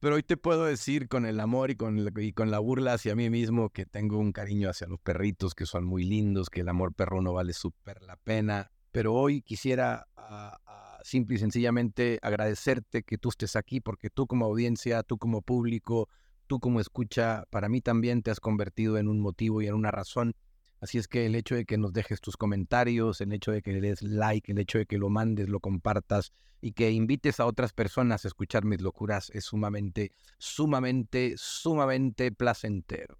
[0.00, 3.14] pero hoy te puedo decir con el amor y con, y con la burla hacia
[3.14, 6.68] mí mismo que tengo un cariño hacia los perritos, que son muy lindos, que el
[6.68, 8.72] amor perro no vale súper la pena.
[8.90, 14.26] Pero hoy quisiera ah, ah, simple y sencillamente agradecerte que tú estés aquí, porque tú
[14.26, 16.08] como audiencia, tú como público,
[16.50, 19.92] tú como escucha, para mí también te has convertido en un motivo y en una
[19.92, 20.34] razón.
[20.80, 23.72] Así es que el hecho de que nos dejes tus comentarios, el hecho de que
[23.72, 27.46] le des like, el hecho de que lo mandes, lo compartas y que invites a
[27.46, 33.16] otras personas a escuchar mis locuras es sumamente, sumamente, sumamente placentero.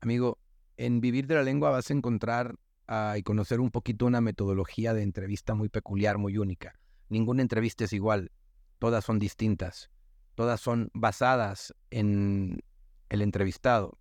[0.00, 0.36] Amigo,
[0.76, 2.56] en Vivir de la Lengua vas a encontrar
[2.88, 6.80] ah, y conocer un poquito una metodología de entrevista muy peculiar, muy única.
[7.10, 8.32] Ninguna entrevista es igual,
[8.80, 9.88] todas son distintas
[10.40, 12.64] todas son basadas en
[13.10, 13.98] el entrevistado.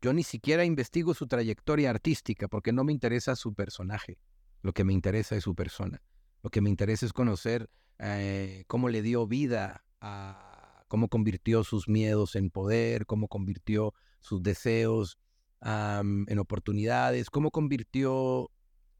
[0.00, 4.16] Yo ni siquiera investigo su trayectoria artística porque no me interesa su personaje.
[4.62, 6.00] Lo que me interesa es su persona.
[6.42, 7.68] Lo que me interesa es conocer
[7.98, 14.42] eh, cómo le dio vida a cómo convirtió sus miedos en poder, cómo convirtió sus
[14.42, 15.18] deseos
[15.60, 18.50] en oportunidades, cómo convirtió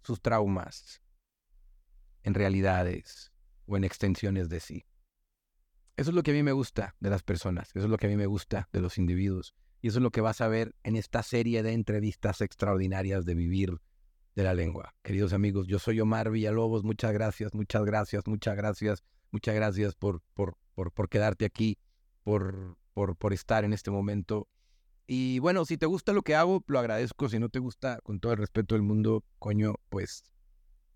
[0.03, 1.01] sus traumas
[2.23, 3.33] en realidades
[3.65, 4.85] o en extensiones de sí.
[6.01, 8.07] Eso es lo que a mí me gusta de las personas, eso es lo que
[8.07, 9.55] a mí me gusta de los individuos.
[9.83, 13.35] Y eso es lo que vas a ver en esta serie de entrevistas extraordinarias de
[13.35, 13.83] vivir
[14.35, 14.95] de la lengua.
[15.03, 20.23] Queridos amigos, yo soy Omar Villalobos, muchas gracias, muchas gracias, muchas gracias, muchas gracias por,
[20.33, 21.77] por, por, por quedarte aquí,
[22.23, 24.49] por, por, por estar en este momento.
[25.07, 27.29] Y bueno, si te gusta lo que hago, lo agradezco.
[27.29, 30.23] Si no te gusta, con todo el respeto del mundo, coño, pues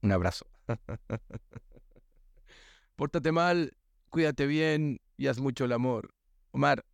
[0.01, 0.47] un abrazo.
[2.97, 3.77] Pórtate mal,
[4.15, 6.15] cuídate bien y haz mucho el amor.
[6.53, 6.85] Omar,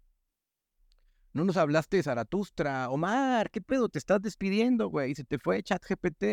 [1.35, 2.89] no nos hablaste de Zaratustra.
[2.89, 3.91] Omar, ¿qué pedo?
[3.91, 5.15] Te estás despidiendo, güey.
[5.15, 6.25] Se te fue ChatGPT.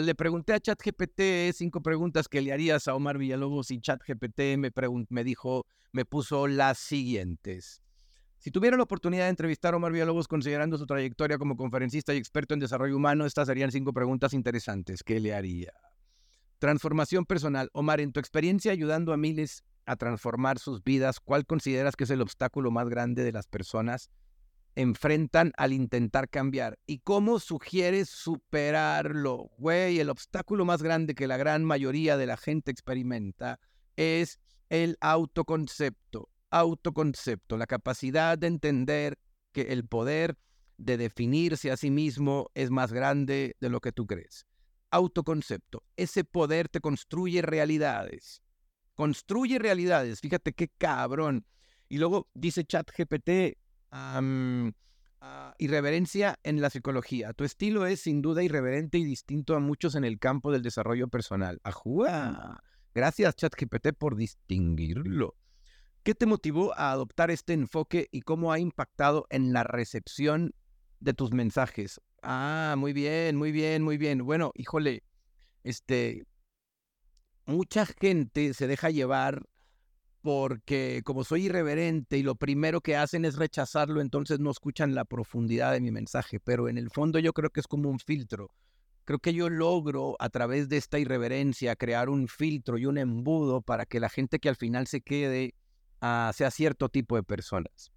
[0.00, 4.70] Le pregunté a ChatGPT cinco preguntas que le harías a Omar Villalobos y ChatGPT me,
[5.10, 7.82] me dijo, me puso las siguientes.
[8.38, 12.16] Si tuviera la oportunidad de entrevistar a Omar Villalobos considerando su trayectoria como conferencista y
[12.16, 15.02] experto en desarrollo humano, estas serían cinco preguntas interesantes.
[15.02, 15.74] ¿Qué le haría?
[16.58, 17.68] Transformación personal.
[17.74, 22.10] Omar, en tu experiencia ayudando a miles a transformar sus vidas, ¿cuál consideras que es
[22.10, 24.10] el obstáculo más grande de las personas
[24.76, 26.78] enfrentan al intentar cambiar?
[26.86, 29.50] ¿Y cómo sugieres superarlo?
[29.58, 33.58] Güey, el obstáculo más grande que la gran mayoría de la gente experimenta
[33.96, 36.28] es el autoconcepto.
[36.50, 39.18] Autoconcepto, la capacidad de entender
[39.52, 40.36] que el poder
[40.76, 44.46] de definirse a sí mismo es más grande de lo que tú crees
[44.90, 45.82] autoconcepto.
[45.96, 48.42] Ese poder te construye realidades.
[48.98, 50.20] Construye realidades.
[50.20, 51.46] Fíjate qué cabrón.
[51.88, 53.56] Y luego dice ChatGPT,
[53.92, 54.72] uh,
[55.56, 57.32] irreverencia en la psicología.
[57.32, 61.06] Tu estilo es sin duda irreverente y distinto a muchos en el campo del desarrollo
[61.06, 61.60] personal.
[61.62, 62.60] ¡Ajúa!
[62.92, 65.36] Gracias ChatGPT por distinguirlo.
[66.02, 70.56] ¿Qué te motivó a adoptar este enfoque y cómo ha impactado en la recepción
[70.98, 72.00] de tus mensajes?
[72.24, 74.24] Ah, muy bien, muy bien, muy bien.
[74.24, 75.04] Bueno, híjole,
[75.62, 76.24] este,
[77.48, 79.42] mucha gente se deja llevar
[80.20, 85.04] porque como soy irreverente y lo primero que hacen es rechazarlo, entonces no escuchan la
[85.04, 88.50] profundidad de mi mensaje, pero en el fondo yo creo que es como un filtro.
[89.04, 93.62] Creo que yo logro a través de esta irreverencia crear un filtro y un embudo
[93.62, 95.54] para que la gente que al final se quede
[96.02, 97.90] ah, sea cierto tipo de personas.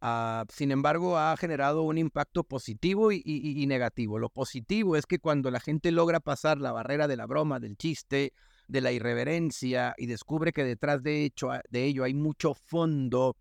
[0.00, 4.18] Ah, sin embargo, ha generado un impacto positivo y, negativo.
[4.18, 7.76] Lo positivo es que cuando la gente logra pasar la barrera de la broma, del
[7.76, 8.32] chiste,
[8.68, 13.36] de la irreverencia y descubre que detrás de, hecho, de ello hay mucho fondo,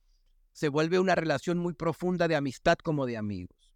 [0.54, 3.74] se vuelve una relación muy profunda de amistad como de amigos.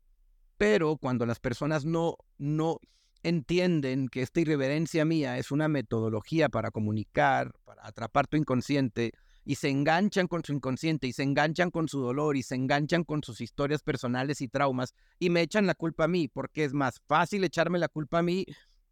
[0.57, 2.79] Pero cuando las personas no, no
[3.23, 9.11] entienden que esta irreverencia mía es una metodología para comunicar, para atrapar tu inconsciente,
[9.43, 13.03] y se enganchan con su inconsciente y se enganchan con su dolor y se enganchan
[13.03, 16.73] con sus historias personales y traumas y me echan la culpa a mí, porque es
[16.73, 18.45] más fácil echarme la culpa a mí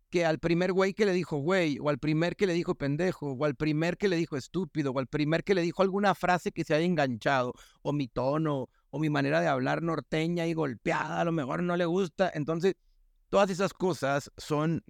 [0.09, 3.33] que al primer güey que le dijo güey, o al primer que le dijo pendejo,
[3.33, 6.51] o al primer que le dijo estúpido, o al primer que le dijo alguna frase
[6.51, 11.21] que se haya enganchado, o mi tono, o mi manera de hablar norteña y golpeada,
[11.21, 12.31] a lo mejor no le gusta.
[12.33, 12.75] Entonces,
[13.29, 14.83] todas esas cosas son,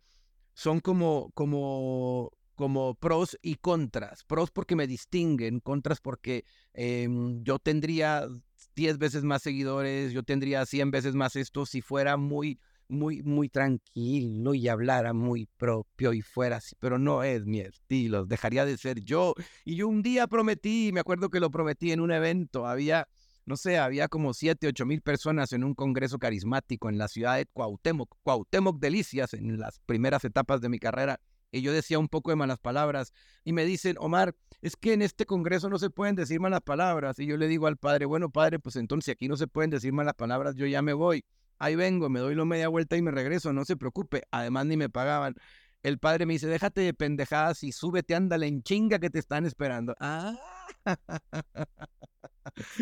[0.53, 4.25] son como, como como pros y contras.
[4.25, 8.27] Pros porque me distinguen, contras porque em, yo tendría
[8.75, 13.49] 10 veces más seguidores, yo tendría 100 veces más esto si fuera muy, muy, muy
[13.49, 18.77] tranquilo y hablara muy propio y fuera así, pero no es mi estilo, dejaría de
[18.77, 19.33] ser yo.
[19.63, 23.07] Y yo un día prometí, me acuerdo que lo prometí en un evento, había,
[23.45, 27.37] no sé, había como 7, 8 mil personas en un congreso carismático en la ciudad
[27.37, 31.19] de Cuauhtémoc, Cuauhtémoc Delicias, en las primeras etapas de mi carrera
[31.51, 33.13] y yo decía un poco de malas palabras.
[33.43, 37.19] Y me dicen, Omar, es que en este congreso no se pueden decir malas palabras.
[37.19, 39.93] Y yo le digo al padre, bueno, padre, pues entonces aquí no se pueden decir
[39.93, 41.25] malas palabras, yo ya me voy.
[41.59, 44.23] Ahí vengo, me doy la media vuelta y me regreso, no se preocupe.
[44.31, 45.35] Además, ni me pagaban.
[45.83, 49.45] El padre me dice, déjate de pendejadas y súbete, ándale en chinga que te están
[49.45, 49.95] esperando.
[49.99, 50.37] Ah,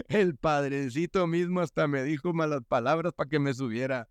[0.10, 4.10] el padrecito mismo hasta me dijo malas palabras para que me subiera.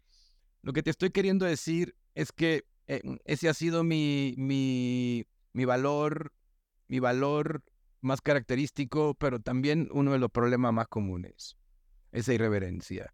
[0.63, 5.65] Lo que te estoy queriendo decir es que eh, ese ha sido mi, mi, mi
[5.65, 6.33] valor,
[6.89, 7.63] mi valor
[8.01, 11.57] más característico, pero también uno de los problemas más comunes,
[12.13, 13.13] esa irreverencia.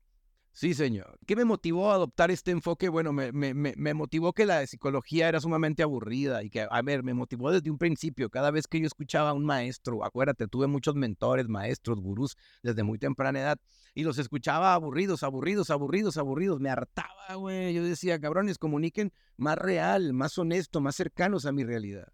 [0.55, 1.19] Sí, señor.
[1.27, 2.91] ¿Qué me motivó a adoptar este enfoque?
[2.91, 7.03] Bueno, me, me, me, motivó que la psicología era sumamente aburrida y que, a ver,
[7.03, 8.29] me motivó desde un principio.
[8.29, 12.83] Cada vez que yo escuchaba a un maestro, acuérdate, tuve muchos mentores, maestros, gurús desde
[12.83, 13.59] muy temprana edad
[13.95, 16.61] y los escuchaba aburridos, aburridos, aburridos, aburridos.
[16.61, 17.73] Me hartaba, güey.
[17.73, 22.12] Yo decía, cabrones, comuniquen más real, más honesto, más cercanos a mi realidad.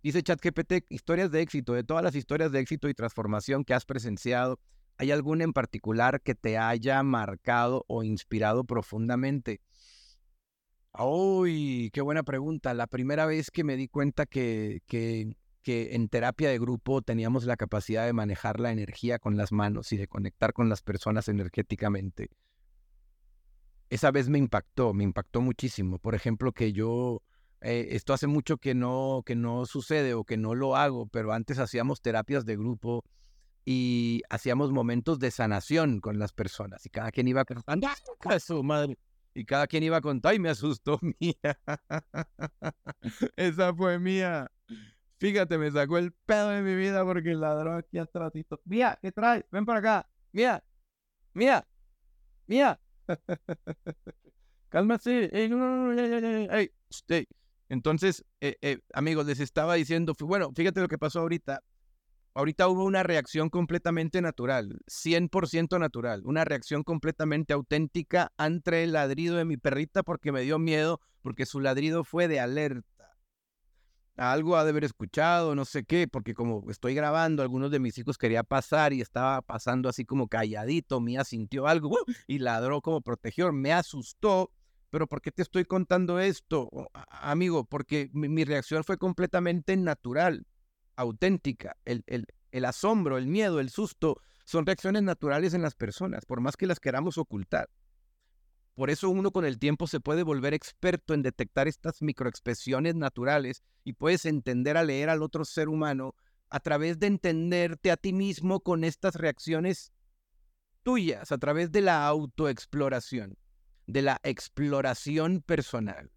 [0.00, 3.84] Dice ChatGPT, historias de éxito, de todas las historias de éxito y transformación que has
[3.84, 4.60] presenciado
[5.02, 9.60] ¿Hay alguna en particular que te haya marcado o inspirado profundamente?
[10.96, 11.90] ¡Uy!
[11.92, 12.72] ¡Qué buena pregunta!
[12.72, 15.34] La primera vez que me di cuenta que, que,
[15.64, 19.90] que en terapia de grupo teníamos la capacidad de manejar la energía con las manos
[19.90, 22.30] y de conectar con las personas energéticamente.
[23.90, 25.98] Esa vez me impactó, me impactó muchísimo.
[25.98, 27.22] Por ejemplo, que yo,
[27.60, 31.32] eh, esto hace mucho que no, que no sucede o que no lo hago, pero
[31.32, 33.02] antes hacíamos terapias de grupo
[33.64, 37.88] y hacíamos momentos de sanación con las personas y cada quien iba contando
[38.40, 38.98] su madre
[39.34, 41.34] y cada quien iba a contar y me asustó mía
[43.36, 44.50] esa fue mía.
[45.18, 48.32] Fíjate me sacó el pedo de mi vida porque ladró aquí atrás
[48.64, 50.10] mía qué traes ven para acá.
[50.32, 50.64] Mía
[51.32, 51.66] mía
[52.46, 52.80] mía
[54.68, 55.30] cálmate
[57.68, 61.62] entonces eh, eh, amigos les estaba diciendo bueno fíjate lo que pasó ahorita
[62.34, 69.36] Ahorita hubo una reacción completamente natural, 100% natural, una reacción completamente auténtica ante el ladrido
[69.36, 72.88] de mi perrita porque me dio miedo, porque su ladrido fue de alerta.
[74.16, 77.98] algo ha de haber escuchado, no sé qué, porque como estoy grabando, algunos de mis
[77.98, 83.02] hijos quería pasar y estaba pasando así como calladito, Mía sintió algo y ladró como
[83.02, 84.50] protegió, me asustó,
[84.92, 86.68] pero ¿por qué te estoy contando esto,
[87.10, 87.64] amigo?
[87.64, 90.46] Porque mi, reacción fue completamente natural,
[90.96, 96.40] auténtica, el, el, asombro, el miedo, el susto, son reacciones naturales en las personas, por
[96.40, 97.70] más que las queramos ocultar.
[98.74, 103.62] Por eso uno con el tiempo se puede volver experto en detectar estas microexpresiones naturales
[103.84, 106.14] y puedes entender a leer al otro ser humano
[106.48, 109.92] a través de entenderte a ti mismo con estas reacciones
[110.82, 113.38] tuyas, a través de la autoexploración,
[113.86, 116.10] de la exploración personal.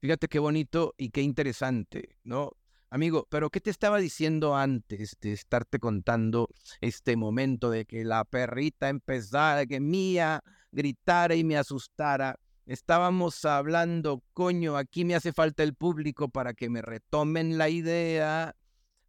[0.00, 2.52] Fíjate qué bonito y qué interesante, ¿no?
[2.96, 6.48] Amigo, pero ¿qué te estaba diciendo antes de estarte contando
[6.80, 10.42] este momento de que la perrita empezara, que Mía
[10.72, 12.40] gritara y me asustara?
[12.64, 18.56] Estábamos hablando, coño, aquí me hace falta el público para que me retomen la idea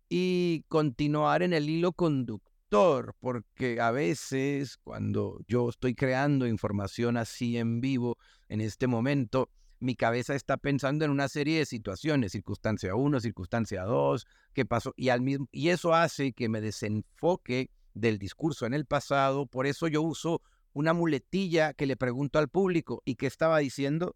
[0.10, 7.58] y continuar en el hilo conductor, porque a veces cuando yo estoy creando información así
[7.58, 8.18] en vivo
[8.50, 9.50] en este momento,
[9.80, 14.94] mi cabeza está pensando en una serie de situaciones, circunstancia 1, circunstancia 2, qué pasó,
[14.96, 19.68] y, al mismo, y eso hace que me desenfoque del discurso en el pasado, por
[19.68, 20.42] eso yo uso
[20.74, 24.16] una muletilla que le pregunto al público, ¿y qué estaba diciendo?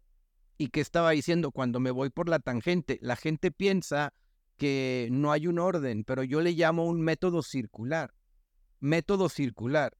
[0.58, 2.98] ¿Y qué estaba diciendo cuando me voy por la tangente?
[3.02, 4.14] La gente piensa
[4.56, 8.14] que no hay un orden, pero yo le llamo un método circular.
[8.78, 9.96] Método circular.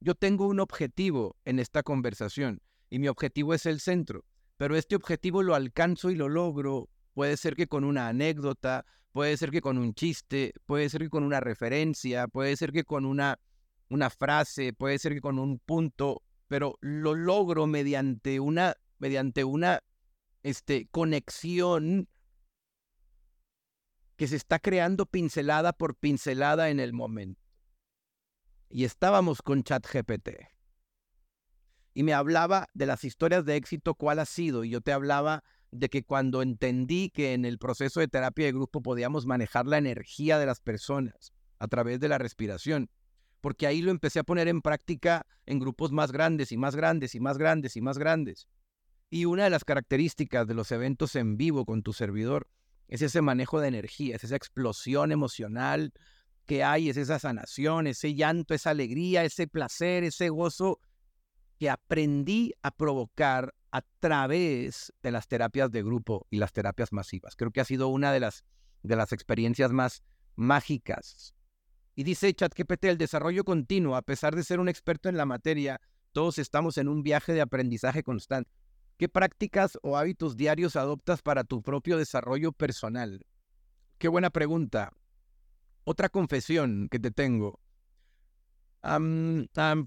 [0.00, 4.24] Yo tengo un objetivo en esta conversación y mi objetivo es el centro
[4.56, 6.88] pero este objetivo lo alcanzo y lo logro.
[7.14, 11.10] Puede ser que con una anécdota, puede ser que con un chiste, puede ser que
[11.10, 13.38] con una referencia, puede ser que con una,
[13.88, 19.80] una frase, puede ser que con un punto, pero lo logro mediante una, mediante una
[20.42, 22.08] este, conexión
[24.16, 27.40] que se está creando pincelada por pincelada en el momento.
[28.68, 30.55] Y estábamos con ChatGPT
[31.96, 35.42] y me hablaba de las historias de éxito, cuál ha sido, y yo te hablaba
[35.70, 39.78] de que cuando entendí que en el proceso de terapia de grupo podíamos manejar la
[39.78, 42.90] energía de las personas a través de la respiración,
[43.40, 47.14] porque ahí lo empecé a poner en práctica en grupos más grandes y más grandes
[47.14, 48.46] y más grandes y más grandes.
[49.08, 52.46] Y una de las características de los eventos en vivo con tu servidor
[52.88, 55.94] es ese manejo de energía, es esa explosión emocional
[56.44, 60.78] que hay, es esa sanación, ese llanto, esa alegría, ese placer, ese gozo
[61.58, 67.36] que aprendí a provocar a través de las terapias de grupo y las terapias masivas.
[67.36, 68.44] Creo que ha sido una de las,
[68.82, 70.02] de las experiencias más
[70.34, 71.34] mágicas.
[71.94, 75.80] Y dice ChatGPT, el desarrollo continuo, a pesar de ser un experto en la materia,
[76.12, 78.50] todos estamos en un viaje de aprendizaje constante.
[78.96, 83.26] ¿Qué prácticas o hábitos diarios adoptas para tu propio desarrollo personal?
[83.98, 84.92] Qué buena pregunta.
[85.84, 87.60] Otra confesión que te tengo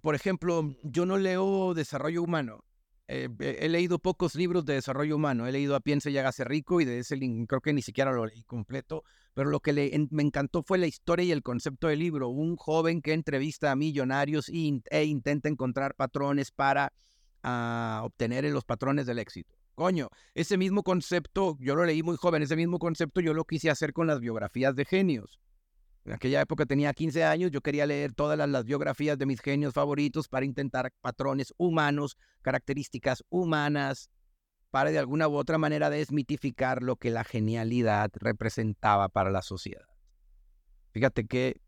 [0.02, 2.64] por ejemplo, yo no leo desarrollo humano.
[3.12, 5.48] Eh, he leído pocos libros de desarrollo humano.
[5.48, 8.28] He leído a Piense y hágase rico y de ese creo que ni siquiera lo
[8.28, 9.04] leí completo.
[9.34, 9.74] Pero lo que
[10.12, 12.30] me encantó fue la historia y el concepto del libro.
[12.30, 16.94] Un joven que entrevista a millonarios e intenta encontrar patrones para
[17.42, 19.56] ah, obtener los patrones del éxito.
[19.74, 23.70] Coño, ese mismo concepto, yo lo leí muy joven, ese mismo concepto yo lo quise
[23.70, 25.40] hacer con las biografías de genios.
[26.06, 29.74] En aquella época tenía 15 años, yo quería leer todas las, biografías de mis genios
[29.74, 34.10] favoritos para intentar patrones humanos, características humanas,
[34.72, 39.86] para de alguna u otra manera desmitificar lo que la genialidad representaba para la sociedad.
[40.92, 41.62] Fíjate qué,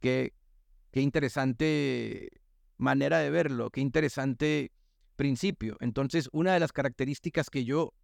[0.00, 0.32] qué,
[0.90, 2.30] qué interesante
[2.76, 4.72] manera de verlo, qué interesante
[5.16, 5.76] principio.
[5.80, 7.94] Entonces, una de las características que yo,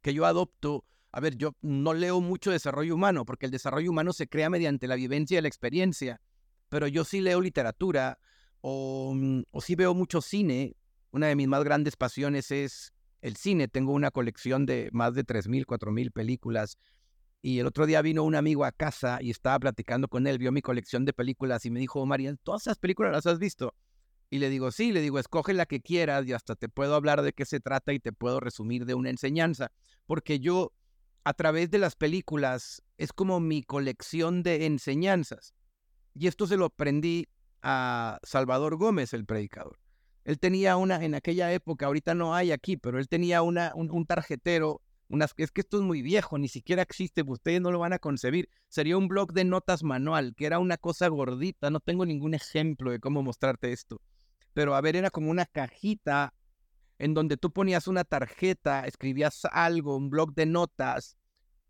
[0.00, 4.14] que yo adopto a ver, yo no leo mucho desarrollo humano, porque el desarrollo humano
[4.14, 6.22] se crea mediante la vivencia y la experiencia,
[6.70, 8.18] pero yo sí leo literatura
[8.62, 10.74] o, mm, o sí veo mucho cine.
[11.10, 13.68] Una de mis más grandes pasiones es el cine.
[13.68, 16.78] Tengo una colección de más de 3.000, 4.000 películas.
[17.42, 20.50] Y el otro día vino un amigo a casa y estaba platicando con él, vio
[20.50, 23.74] mi colección de películas y me dijo, María, ¿todas esas películas las has visto?
[24.30, 27.20] Y le digo, sí, le digo, escoge la que quieras y hasta te puedo hablar
[27.20, 29.72] de qué se trata y te puedo resumir de una enseñanza.
[30.06, 30.72] Porque yo
[31.24, 35.54] a través de las películas es como mi colección de enseñanzas.
[36.14, 37.28] Y esto se lo aprendí
[37.62, 39.78] a Salvador Gómez, el predicador.
[40.24, 44.06] Él tenía una, en aquella época, ahorita no hay aquí, pero él tenía una, un,
[44.06, 47.92] tarjetero, unas, es que esto es muy viejo, ni siquiera existe, ustedes no lo van
[47.92, 48.48] a concebir.
[48.68, 52.90] Sería un blog de notas manual, que era una cosa gordita, no tengo ningún ejemplo
[52.90, 54.00] de cómo mostrarte esto.
[54.54, 56.34] Pero a ver, era como una cajita
[57.02, 61.16] en donde tú ponías una tarjeta, escribías algo, un blog de notas,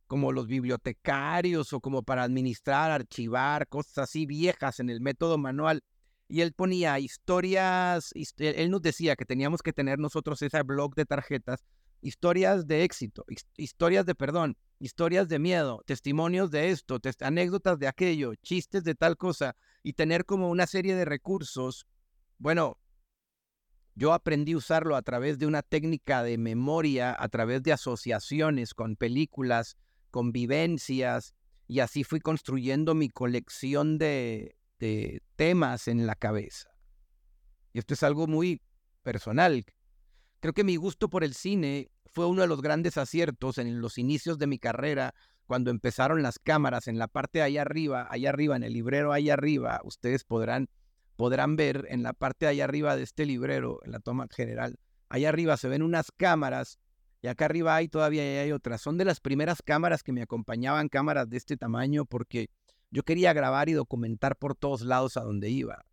[0.07, 5.83] como los bibliotecarios o como para administrar, archivar, cosas así viejas en el método manual.
[6.29, 11.07] Y él ponía historias, él nos decía que teníamos que tener nosotros ese blog de
[11.07, 11.65] tarjetas,
[12.03, 13.25] historias de éxito,
[13.57, 19.17] historias de perdón, historias de miedo, testimonios de esto, anécdotas de aquello, chistes de tal
[19.17, 21.87] cosa, y tener como una serie de recursos.
[22.37, 22.77] Bueno,
[23.95, 28.75] yo aprendí a usarlo a través de una técnica de memoria, a través de asociaciones
[28.75, 29.77] con películas,
[30.11, 31.35] con vivencias,
[31.67, 34.57] y así fui construyendo mi colección de,
[35.37, 36.69] temas en la cabeza.
[37.73, 38.61] Y esto es algo muy
[39.03, 39.65] personal.
[40.41, 43.97] Creo que mi gusto por el cine fue uno de los grandes aciertos en los
[43.97, 45.15] inicios de mi carrera,
[45.47, 49.13] cuando empezaron las cámaras en la parte de allá arriba, allá arriba, en el librero
[49.13, 50.69] allá arriba, ustedes podrán,
[51.23, 54.77] podrán ver en la parte de allá arriba de este librero, en la toma general,
[55.09, 56.81] allá arriba se ven unas cámaras
[57.21, 58.81] y acá arriba hay todavía hay otras.
[58.81, 62.51] Son de las primeras cámaras que me acompañaban, cámaras de este tamaño, porque
[62.91, 65.85] yo quería grabar y documentar por todos lados a donde iba.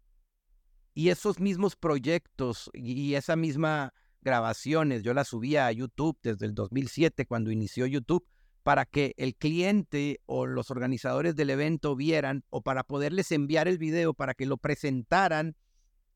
[0.96, 6.56] Y esos mismos proyectos y esa misma grabaciones, yo las subía a YouTube desde el
[6.56, 8.26] 2007 cuando inició YouTube
[8.70, 13.80] para que el cliente o los organizadores del evento vieran o para poderles enviar el
[13.80, 15.55] video para que lo presentaran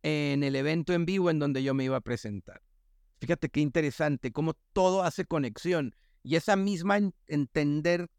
[0.03, 2.61] en el evento en vivo en donde yo me iba a presentar.
[3.19, 8.11] Fíjate qué interesante, cómo todo hace conexión y esa misma entender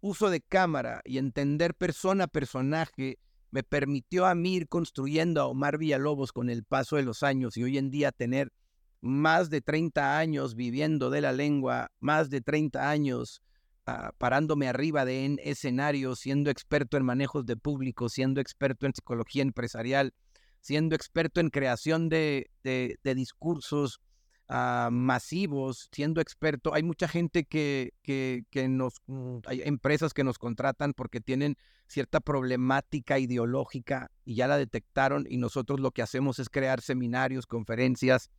[0.00, 3.18] uso de cámara y entender persona personaje
[3.50, 7.58] me permitió a mí ir construyendo a Omar Villalobos con el paso de los años
[7.58, 8.54] y hoy en día tener
[9.02, 13.42] más de 30 años viviendo de la lengua, más de 30 años
[13.86, 18.94] ah, parándome arriba de en escenarios, siendo experto en manejos de público, siendo experto en
[18.94, 20.14] psicología empresarial,
[20.60, 24.00] siendo experto en creación de, de, discursos
[24.48, 26.74] ah, masivos, siendo experto.
[26.74, 31.56] Hay mucha gente que, que, nos, mm, hay empresas que nos contratan porque tienen
[31.88, 37.46] cierta problemática ideológica y ya la detectaron y nosotros lo que hacemos es crear seminarios,
[37.46, 38.30] conferencias,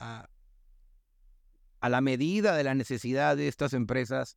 [0.00, 0.28] a,
[1.88, 4.36] la medida de la necesidad de estas empresas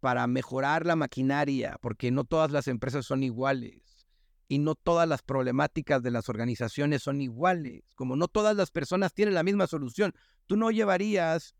[0.00, 4.06] para mejorar la maquinaria, porque no todas las empresas son iguales
[4.48, 9.14] y no todas las problemáticas de las organizaciones son iguales, como no todas las personas
[9.14, 10.12] tienen la misma solución.
[10.46, 11.54] Tú no llevarías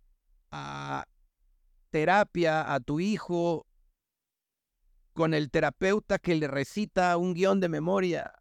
[0.51, 1.05] a
[1.91, 3.67] terapia a tu hijo
[5.13, 8.33] con el terapeuta que le recita un guion de memoria.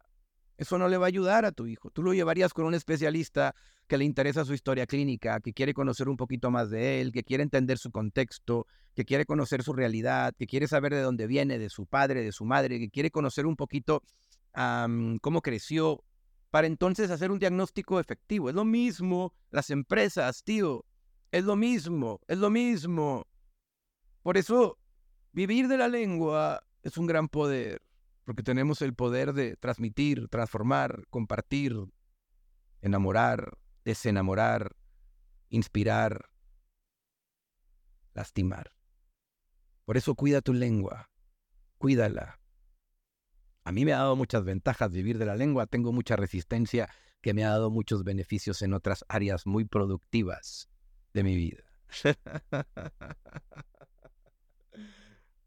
[0.56, 1.90] Eso no le va a ayudar a tu hijo.
[1.90, 3.54] Tú lo llevarías con un especialista
[3.90, 7.24] que le interesa su historia clínica, que quiere conocer un poquito más de él, que
[7.24, 11.58] quiere entender su contexto, que quiere conocer su realidad, que quiere saber de dónde viene,
[11.58, 14.04] de su padre, de su madre, que quiere conocer un poquito
[14.52, 16.04] cómo creció,
[16.50, 18.48] para entonces hacer un diagnóstico efectivo.
[18.48, 20.84] Es lo mismo las empresas, tío.
[21.32, 23.26] Es lo mismo, es lo mismo.
[24.22, 24.78] Por eso,
[25.32, 27.82] vivir de la lengua es un gran poder,
[28.24, 31.74] porque tenemos el poder de transmitir, transformar, compartir,
[32.82, 34.76] enamorar, desenamorar,
[35.48, 36.30] inspirar,
[38.14, 38.72] lastimar.
[39.84, 41.10] Por eso cuida tu lengua,
[41.78, 42.40] cuídala.
[43.64, 46.88] A mí me ha dado muchas ventajas vivir de la lengua, tengo mucha resistencia
[47.20, 50.68] que me ha dado muchos beneficios en otras áreas muy productivas
[51.12, 51.62] de mi vida.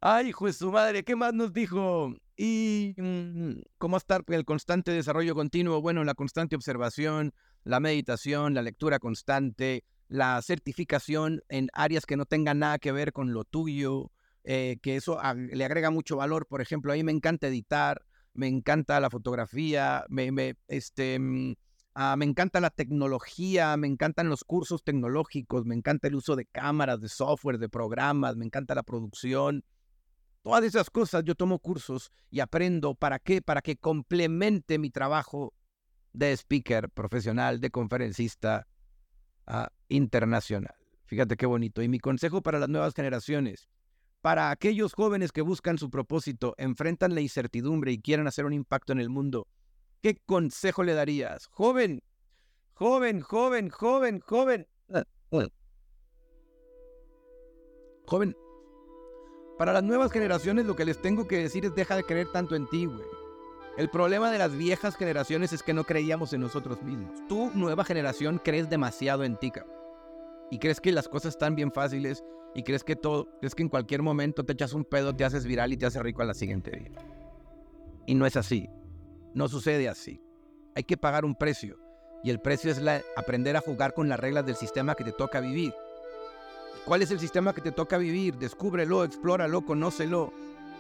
[0.02, 2.14] Ay, juez su madre, ¿qué más nos dijo?
[2.36, 8.54] Y mm, cómo estar en el constante desarrollo continuo, bueno, la constante observación, la meditación,
[8.54, 13.46] la lectura constante, la certificación en áreas que no tengan nada que ver con lo
[13.46, 14.12] tuyo,
[14.44, 16.48] eh, que eso le agrega mucho valor.
[16.48, 20.06] Por ejemplo, a mí me encanta editar, me encanta la fotografía,
[20.68, 21.56] este, mm,
[21.96, 26.46] ah, me encanta la tecnología, me encantan los cursos tecnológicos, me encanta el uso de
[26.46, 29.64] cámaras, de software, de programas, me encanta la producción.
[30.42, 32.96] Todas esas cosas yo tomo cursos y aprendo.
[32.96, 33.42] ¿Para qué?
[33.42, 35.54] Para que complemente mi trabajo
[36.14, 38.68] de speaker profesional, de conferencista
[39.48, 40.76] ah, internacional.
[41.06, 41.82] Fíjate qué bonito.
[41.82, 43.68] Y mi consejo para las nuevas generaciones,
[44.22, 48.94] para aquellos jóvenes que buscan su propósito, enfrentan la incertidumbre y quieren hacer un impacto
[48.94, 49.48] en el mundo,
[50.02, 51.48] ¿qué consejo le darías?
[51.48, 52.02] Joven,
[52.74, 54.68] joven, joven, joven, joven.
[58.06, 58.36] Joven,
[59.58, 62.56] para las nuevas generaciones lo que les tengo que decir es deja de creer tanto
[62.56, 63.23] en ti, güey.
[63.76, 67.12] El problema de las viejas generaciones es que no creíamos en nosotros mismos.
[67.28, 69.52] Tú, nueva generación, crees demasiado en ti,
[70.52, 73.70] Y crees que las cosas están bien fáciles y crees que todo, crees que en
[73.70, 76.36] cualquier momento te echas un pedo, te haces viral y te haces rico a la
[76.36, 76.92] siguiente día.
[78.06, 78.70] Y no es así.
[79.34, 80.22] No sucede así.
[80.76, 81.80] Hay que pagar un precio.
[82.24, 82.80] Y el precio es
[83.16, 85.74] aprender a jugar con las reglas del sistema que te toca vivir.
[86.86, 88.36] ¿Cuál es el sistema que te toca vivir?
[88.38, 90.32] Descúbrelo, explóralo, conócelo.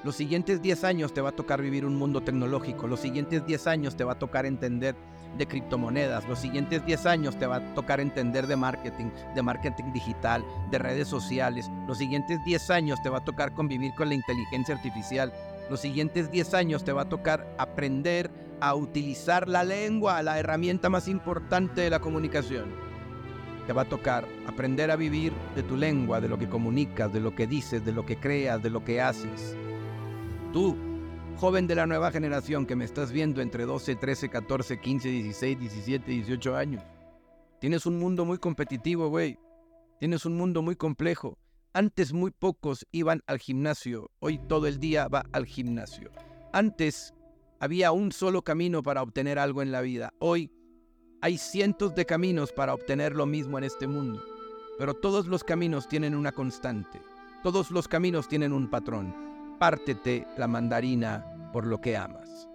[0.03, 2.87] Los siguientes 10 años te va a tocar vivir un mundo tecnológico.
[2.87, 4.97] Los siguientes 10 años te va a tocar entender
[5.37, 6.27] de criptomonedas.
[6.27, 10.77] Los siguientes 10 años te va a tocar entender de marketing, de marketing digital, de
[10.77, 11.71] redes sociales.
[11.87, 15.31] Los siguientes 10 años te va a tocar convivir con la inteligencia artificial.
[15.69, 18.29] Los siguientes 10 años te va a tocar aprender
[18.59, 22.93] a utilizar la lengua, la herramienta más importante de la comunicación
[23.65, 27.21] te va a tocar aprender a vivir de tu lengua, de lo que comunicas, de
[27.21, 29.55] lo que dices, de lo que creas, de lo que haces.
[30.53, 30.77] Tú,
[31.37, 35.59] joven de la nueva generación que me estás viendo entre 12, 13, 14, 15, 16,
[35.59, 36.83] 17, 18 años,
[37.59, 39.39] tienes un mundo muy competitivo, güey.
[39.99, 41.39] Tienes un mundo muy complejo.
[41.73, 46.11] Antes muy pocos iban al gimnasio, hoy todo el día va al gimnasio.
[46.51, 47.15] Antes
[47.59, 50.13] había un solo camino para obtener algo en la vida.
[50.19, 50.51] Hoy
[51.21, 54.23] hay cientos de caminos para obtener lo mismo en este mundo,
[54.77, 57.01] pero todos los caminos tienen una constante,
[57.41, 59.32] todos los caminos tienen un patrón.
[59.63, 62.49] Pártete la mandarina por lo que amas.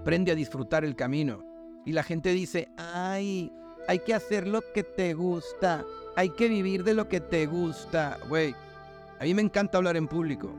[0.00, 1.44] Aprende a disfrutar el camino.
[1.86, 3.52] Y la gente dice, ay,
[3.86, 5.84] hay que hacer lo que te gusta,
[6.16, 8.18] hay que vivir de lo que te gusta.
[8.28, 8.56] Güey,
[9.20, 10.50] a mí me encanta hablar en público,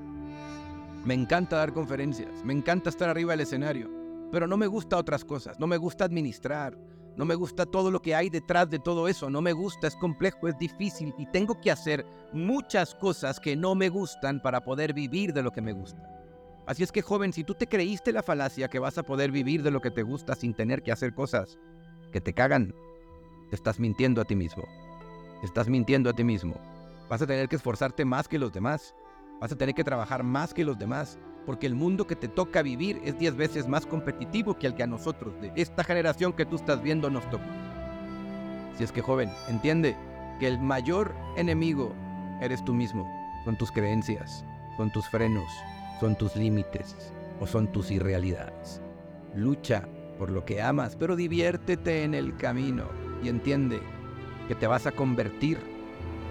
[1.03, 3.89] me encanta dar conferencias, me encanta estar arriba del escenario,
[4.31, 6.77] pero no me gusta otras cosas, no me gusta administrar,
[7.15, 9.29] no me gusta todo lo que hay detrás de todo eso.
[9.29, 13.75] No me gusta, es complejo, es difícil y tengo que hacer muchas cosas que no
[13.75, 16.01] me gustan para poder vivir de lo que me gusta.
[16.65, 19.63] Así es que joven, si tú te creíste la falacia que vas a poder vivir
[19.63, 21.57] de lo que te gusta sin tener que hacer cosas
[22.11, 22.73] que te cagan,
[23.49, 24.63] te estás mintiendo a ti mismo.
[25.43, 26.55] Estás mintiendo a ti mismo.
[27.09, 28.93] Vas a tener que esforzarte más que los demás.
[29.41, 31.17] Vas a tener que trabajar más que los demás
[31.49, 34.83] porque el mundo que te toca vivir es 10 veces más competitivo que el que
[34.83, 37.47] a nosotros, de esta generación que tú estás viendo, nos toca.
[38.77, 39.95] Si es que joven, entiende
[40.39, 41.91] que el mayor enemigo
[42.39, 43.11] eres tú mismo,
[43.45, 44.45] son tus creencias,
[44.77, 45.51] son tus frenos,
[45.99, 48.79] son tus límites o son tus irrealidades.
[49.33, 49.87] Lucha
[50.19, 52.83] por lo que amas, pero diviértete en el camino
[53.23, 53.79] y entiende
[54.47, 55.57] que te vas a convertir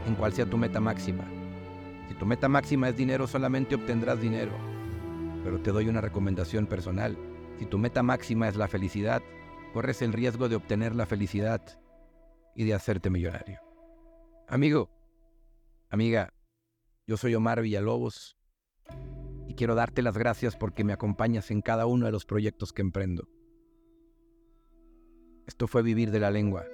[0.07, 1.25] en cual sea tu meta máxima.
[2.07, 4.78] Si tu meta máxima es dinero, solamente obtendrás dinero
[5.45, 7.17] pero te doy una recomendación personal.
[7.59, 9.23] Si tu meta máxima es la felicidad,
[9.73, 11.63] corres el riesgo de obtener la felicidad
[12.55, 13.61] y de hacerte millonario.
[14.47, 14.91] Amigo,
[15.91, 16.33] amiga,
[17.07, 18.37] yo soy Omar Villalobos
[19.47, 22.83] y quiero darte las gracias porque me acompañas en cada uno de los proyectos que
[22.83, 23.29] emprendo.
[25.47, 26.67] Esto fue vivir de la lengua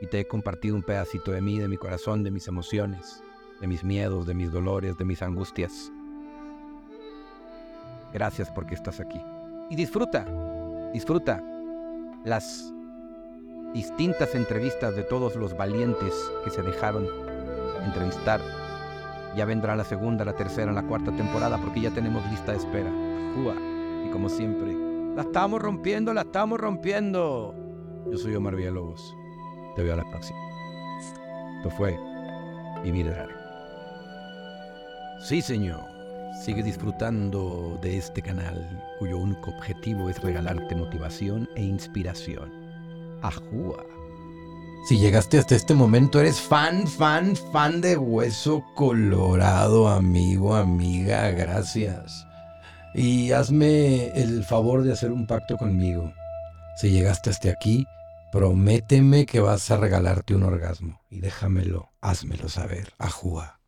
[0.00, 3.22] y te he compartido un pedacito de mí, de mi corazón, de mis emociones,
[3.60, 5.92] de mis miedos, de mis dolores, de mis angustias.
[8.12, 9.20] Gracias porque estás aquí.
[9.70, 10.26] Y disfruta,
[10.92, 11.42] disfruta
[12.24, 12.72] las
[13.72, 16.12] distintas entrevistas de todos los valientes
[16.44, 17.06] que se dejaron
[17.84, 18.40] entrevistar.
[19.36, 22.90] Ya vendrá la segunda, la tercera, la cuarta temporada porque ya tenemos lista de espera.
[23.34, 23.54] Júa.
[24.06, 24.74] Y como siempre,
[25.14, 27.54] la estamos rompiendo, la estamos rompiendo.
[28.10, 29.14] Yo soy Omar Villalobos.
[29.76, 30.38] Te veo a la próxima.
[31.58, 31.98] Esto fue
[32.82, 33.34] Vivir Raro.
[35.20, 35.89] Sí, señor.
[36.32, 42.50] Sigue disfrutando de este canal cuyo único objetivo es regalarte motivación e inspiración.
[43.22, 43.84] Ajúa.
[44.88, 52.26] Si llegaste hasta este momento, eres fan, fan, fan de Hueso Colorado, amigo, amiga, gracias.
[52.94, 56.12] Y hazme el favor de hacer un pacto conmigo.
[56.76, 57.86] Si llegaste hasta aquí,
[58.32, 61.00] prométeme que vas a regalarte un orgasmo.
[61.10, 62.94] Y déjamelo, házmelo saber.
[62.98, 63.59] Ajúa.